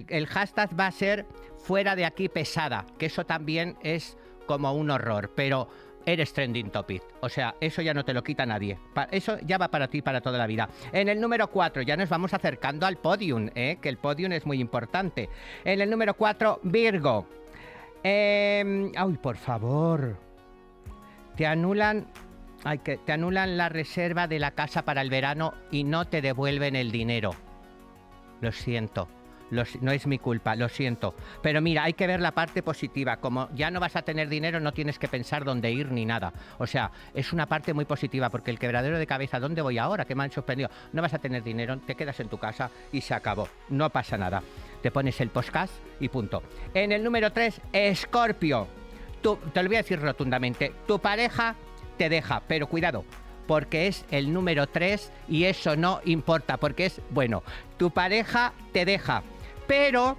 [0.08, 1.26] el hashtag va a ser
[1.58, 4.16] fuera de aquí pesada, que eso también es
[4.46, 5.68] como un horror, pero
[6.08, 7.02] eres trending topic.
[7.20, 8.78] O sea, eso ya no te lo quita nadie.
[9.10, 10.68] Eso ya va para ti para toda la vida.
[10.92, 13.78] En el número 4 ya nos vamos acercando al podium, ¿eh?
[13.80, 15.28] que el podium es muy importante.
[15.64, 17.26] En el número 4, Virgo.
[18.02, 20.16] Eh, ay, por favor.
[21.36, 22.06] Te anulan
[22.64, 26.22] ay, que te anulan la reserva de la casa para el verano y no te
[26.22, 27.34] devuelven el dinero.
[28.40, 29.08] Lo siento
[29.50, 31.14] no es mi culpa, lo siento.
[31.42, 33.18] Pero mira, hay que ver la parte positiva.
[33.18, 36.32] Como ya no vas a tener dinero, no tienes que pensar dónde ir ni nada.
[36.58, 40.04] O sea, es una parte muy positiva porque el quebradero de cabeza, ¿dónde voy ahora?
[40.04, 40.70] ¿Qué me han suspendido?
[40.92, 43.48] No vas a tener dinero, te quedas en tu casa y se acabó.
[43.68, 44.42] No pasa nada.
[44.82, 46.42] Te pones el podcast y punto.
[46.74, 48.68] En el número 3, Escorpio.
[49.52, 50.72] te lo voy a decir rotundamente.
[50.86, 51.56] Tu pareja
[51.96, 53.04] te deja, pero cuidado,
[53.48, 57.42] porque es el número 3 y eso no importa, porque es, bueno,
[57.76, 59.22] tu pareja te deja,
[59.68, 60.16] pero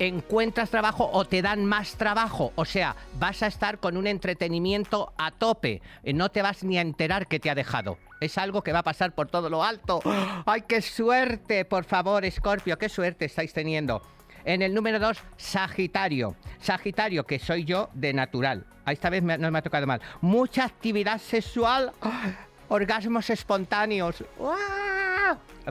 [0.00, 2.52] encuentras trabajo o te dan más trabajo.
[2.56, 5.80] O sea, vas a estar con un entretenimiento a tope.
[6.02, 7.98] Eh, no te vas ni a enterar que te ha dejado.
[8.20, 10.00] Es algo que va a pasar por todo lo alto.
[10.46, 11.64] ¡Ay, qué suerte!
[11.64, 14.02] Por favor, Scorpio, qué suerte estáis teniendo.
[14.44, 16.34] En el número 2, Sagitario.
[16.58, 18.66] Sagitario, que soy yo de natural.
[18.86, 20.00] Esta vez no me ha tocado mal.
[20.22, 21.92] Mucha actividad sexual.
[22.68, 24.24] Orgasmos espontáneos.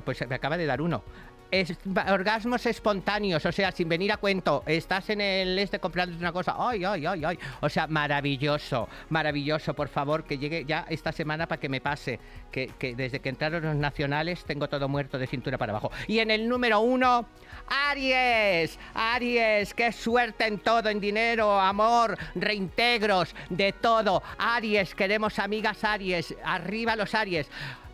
[0.05, 1.03] Pues me acaba de dar uno
[2.07, 4.63] orgasmos espontáneos, o sea, sin venir a cuento.
[4.65, 7.39] Estás en el este comprando una cosa, ay, ay, ay, ay.
[7.61, 12.19] O sea, maravilloso, maravilloso, por favor, que llegue ya esta semana para que me pase.
[12.51, 15.91] Que, desde que entraron los nacionales tengo todo muerto de cintura para abajo.
[16.07, 17.27] Y en el número uno,
[17.67, 24.23] Aries, Aries, qué suerte en todo, en dinero, amor, reintegros, de todo.
[24.37, 27.49] Aries, queremos amigas Aries, arriba los Aries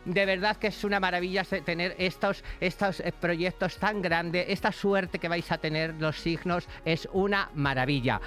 [0.05, 5.19] de verdad que es una maravilla tener estos, estos eh, proyectos tan grandes, esta suerte
[5.19, 8.21] que vais a tener los signos es una maravilla.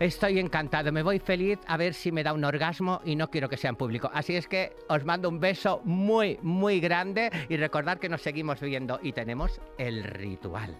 [0.00, 3.48] Estoy encantado, me voy feliz a ver si me da un orgasmo y no quiero
[3.48, 4.10] que sea en público.
[4.12, 8.60] Así es que os mando un beso muy, muy grande y recordad que nos seguimos
[8.60, 10.76] viendo y tenemos el ritual.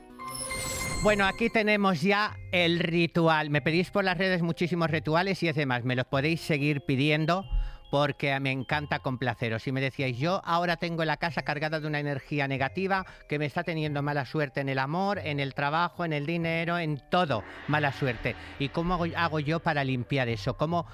[1.05, 3.51] Bueno, aquí tenemos ya el ritual.
[3.51, 7.45] Me pedís por las redes muchísimos rituales y es demás, me los podéis seguir pidiendo
[7.95, 9.63] porque me encanta complaceros.
[9.63, 13.47] Si me decíais, yo ahora tengo la casa cargada de una energía negativa que me
[13.47, 17.45] está teniendo mala suerte en el amor, en el trabajo, en el dinero, en todo,
[17.69, 18.35] mala suerte.
[18.59, 20.57] ¿Y cómo hago, yo para limpiar eso?
[20.57, 20.87] ¿Cómo,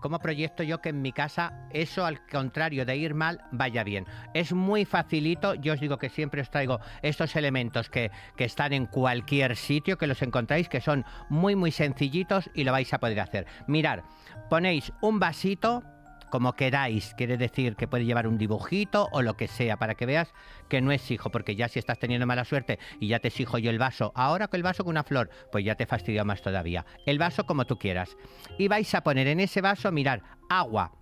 [0.00, 4.04] ¿Cómo proyecto yo que en mi casa eso, al contrario de ir mal, vaya bien?
[4.34, 8.72] Es muy facilito, yo os digo que siempre os traigo estos elementos que, que están
[8.72, 12.98] en cualquier sitio, que los encontráis, que son muy, muy sencillitos y lo vais a
[12.98, 13.46] poder hacer.
[13.68, 14.02] Mirar,
[14.50, 15.84] ponéis un vasito
[16.30, 20.06] como queráis, quiere decir que puede llevar un dibujito o lo que sea, para que
[20.06, 20.32] veas
[20.68, 23.58] que no es hijo, porque ya si estás teniendo mala suerte y ya te exijo
[23.58, 26.42] yo el vaso, ahora que el vaso con una flor, pues ya te fastidia más
[26.42, 26.84] todavía.
[27.06, 28.16] El vaso como tú quieras.
[28.58, 30.92] Y vais a poner en ese vaso, mirar, agua.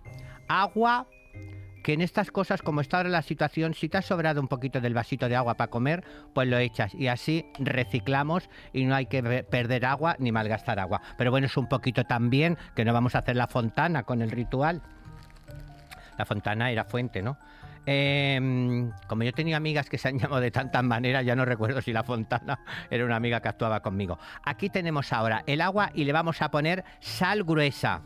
[0.47, 1.07] Agua
[1.87, 4.81] que en estas cosas, como está ahora la situación, si te ha sobrado un poquito
[4.81, 6.03] del vasito de agua para comer,
[6.33, 11.01] pues lo echas y así reciclamos y no hay que perder agua ni malgastar agua.
[11.17, 14.31] Pero bueno, es un poquito también que no vamos a hacer la fontana con el
[14.31, 14.81] ritual.
[16.17, 17.37] La fontana era fuente, ¿no?
[17.89, 21.81] Em, como yo tenía amigas que se han llamado de tantas maneras, ya no recuerdo
[21.81, 22.59] si la Fontana
[22.91, 24.19] era una amiga que actuaba conmigo.
[24.43, 28.01] Aquí tenemos ahora el agua y le vamos a poner sal gruesa.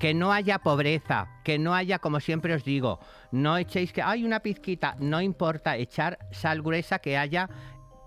[0.00, 3.00] Que no haya pobreza, que no haya, como siempre os digo,
[3.32, 7.50] no echéis que hay una pizquita, no importa, echar sal gruesa que haya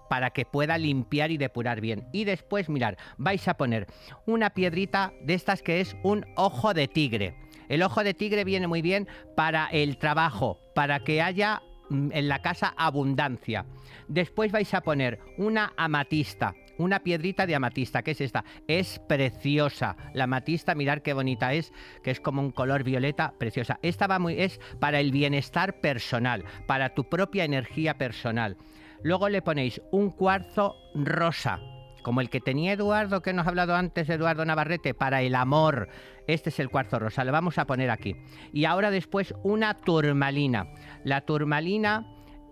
[0.10, 2.08] para que pueda limpiar y depurar bien.
[2.12, 3.86] Y después, mirar, vais a poner
[4.26, 7.36] una piedrita de estas que es un ojo de tigre.
[7.74, 12.28] El ojo de tigre viene muy bien para el trabajo, para que haya mm, en
[12.28, 13.66] la casa abundancia.
[14.08, 18.46] Después vais a poner una amatista, una piedrita de amatista, ¿qué es esta?
[18.68, 19.98] Es preciosa.
[20.14, 23.80] La amatista, mirar qué bonita es, que es como un color violeta, preciosa.
[23.82, 28.56] Esta va muy es para el bienestar personal, para tu propia energía personal.
[29.02, 31.60] Luego le ponéis un cuarzo rosa,
[32.04, 35.90] como el que tenía Eduardo, que nos ha hablado antes, Eduardo Navarrete, para el amor.
[36.28, 38.16] Este es el cuarzo rosa, lo vamos a poner aquí.
[38.52, 40.68] Y ahora después una turmalina.
[41.04, 42.06] La turmalina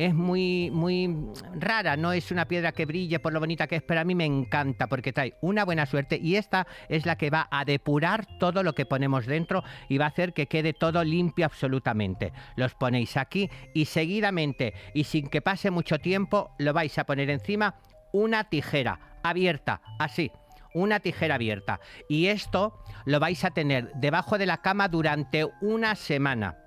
[0.06, 1.16] es muy, muy
[1.54, 4.16] rara, no es una piedra que brille por lo bonita que es, pero a mí
[4.16, 8.26] me encanta porque trae una buena suerte y esta es la que va a depurar
[8.40, 12.34] todo lo que ponemos dentro y va a hacer que quede todo limpio absolutamente.
[12.56, 17.30] Los ponéis aquí y seguidamente y sin que pase mucho tiempo lo vais a poner
[17.30, 17.76] encima
[18.12, 20.32] una tijera abierta, así,
[20.74, 21.80] una tijera abierta.
[22.08, 26.58] Y esto lo vais a tener debajo de la cama durante una semana.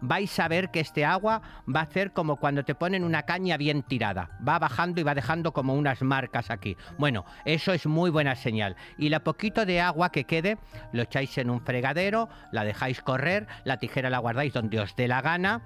[0.00, 3.56] Vais a ver que este agua va a hacer como cuando te ponen una caña
[3.56, 4.30] bien tirada.
[4.46, 6.76] Va bajando y va dejando como unas marcas aquí.
[6.98, 8.76] Bueno, eso es muy buena señal.
[8.96, 10.58] Y la poquito de agua que quede,
[10.92, 15.08] lo echáis en un fregadero, la dejáis correr, la tijera la guardáis donde os dé
[15.08, 15.62] la gana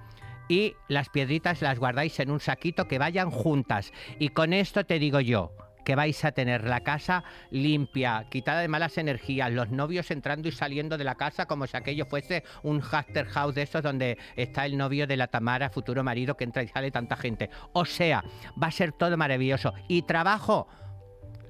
[0.49, 3.93] y las piedritas las guardáis en un saquito que vayan juntas.
[4.19, 5.51] Y con esto te digo yo,
[5.83, 10.51] que vais a tener la casa limpia, quitada de malas energías, los novios entrando y
[10.51, 14.65] saliendo de la casa como si aquello fuese un Haster House de estos donde está
[14.65, 17.49] el novio de la Tamara, futuro marido, que entra y sale tanta gente.
[17.73, 18.23] O sea,
[18.61, 19.73] va a ser todo maravilloso.
[19.87, 20.67] Y trabajo,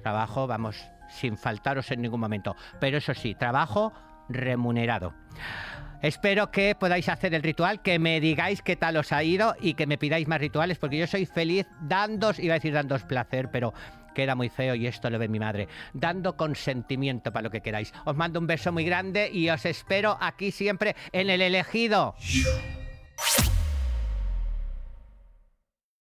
[0.02, 0.76] trabajo, vamos,
[1.08, 2.56] sin faltaros en ningún momento.
[2.80, 3.92] Pero eso sí, trabajo
[4.28, 5.14] remunerado.
[6.02, 9.72] Espero que podáis hacer el ritual, que me digáis qué tal os ha ido y
[9.72, 13.48] que me pidáis más rituales, porque yo soy feliz dándos, iba a decir dándos placer,
[13.50, 13.72] pero
[14.14, 17.92] queda muy feo y esto lo ve mi madre, dando consentimiento para lo que queráis.
[18.04, 22.14] Os mando un beso muy grande y os espero aquí siempre en el elegido.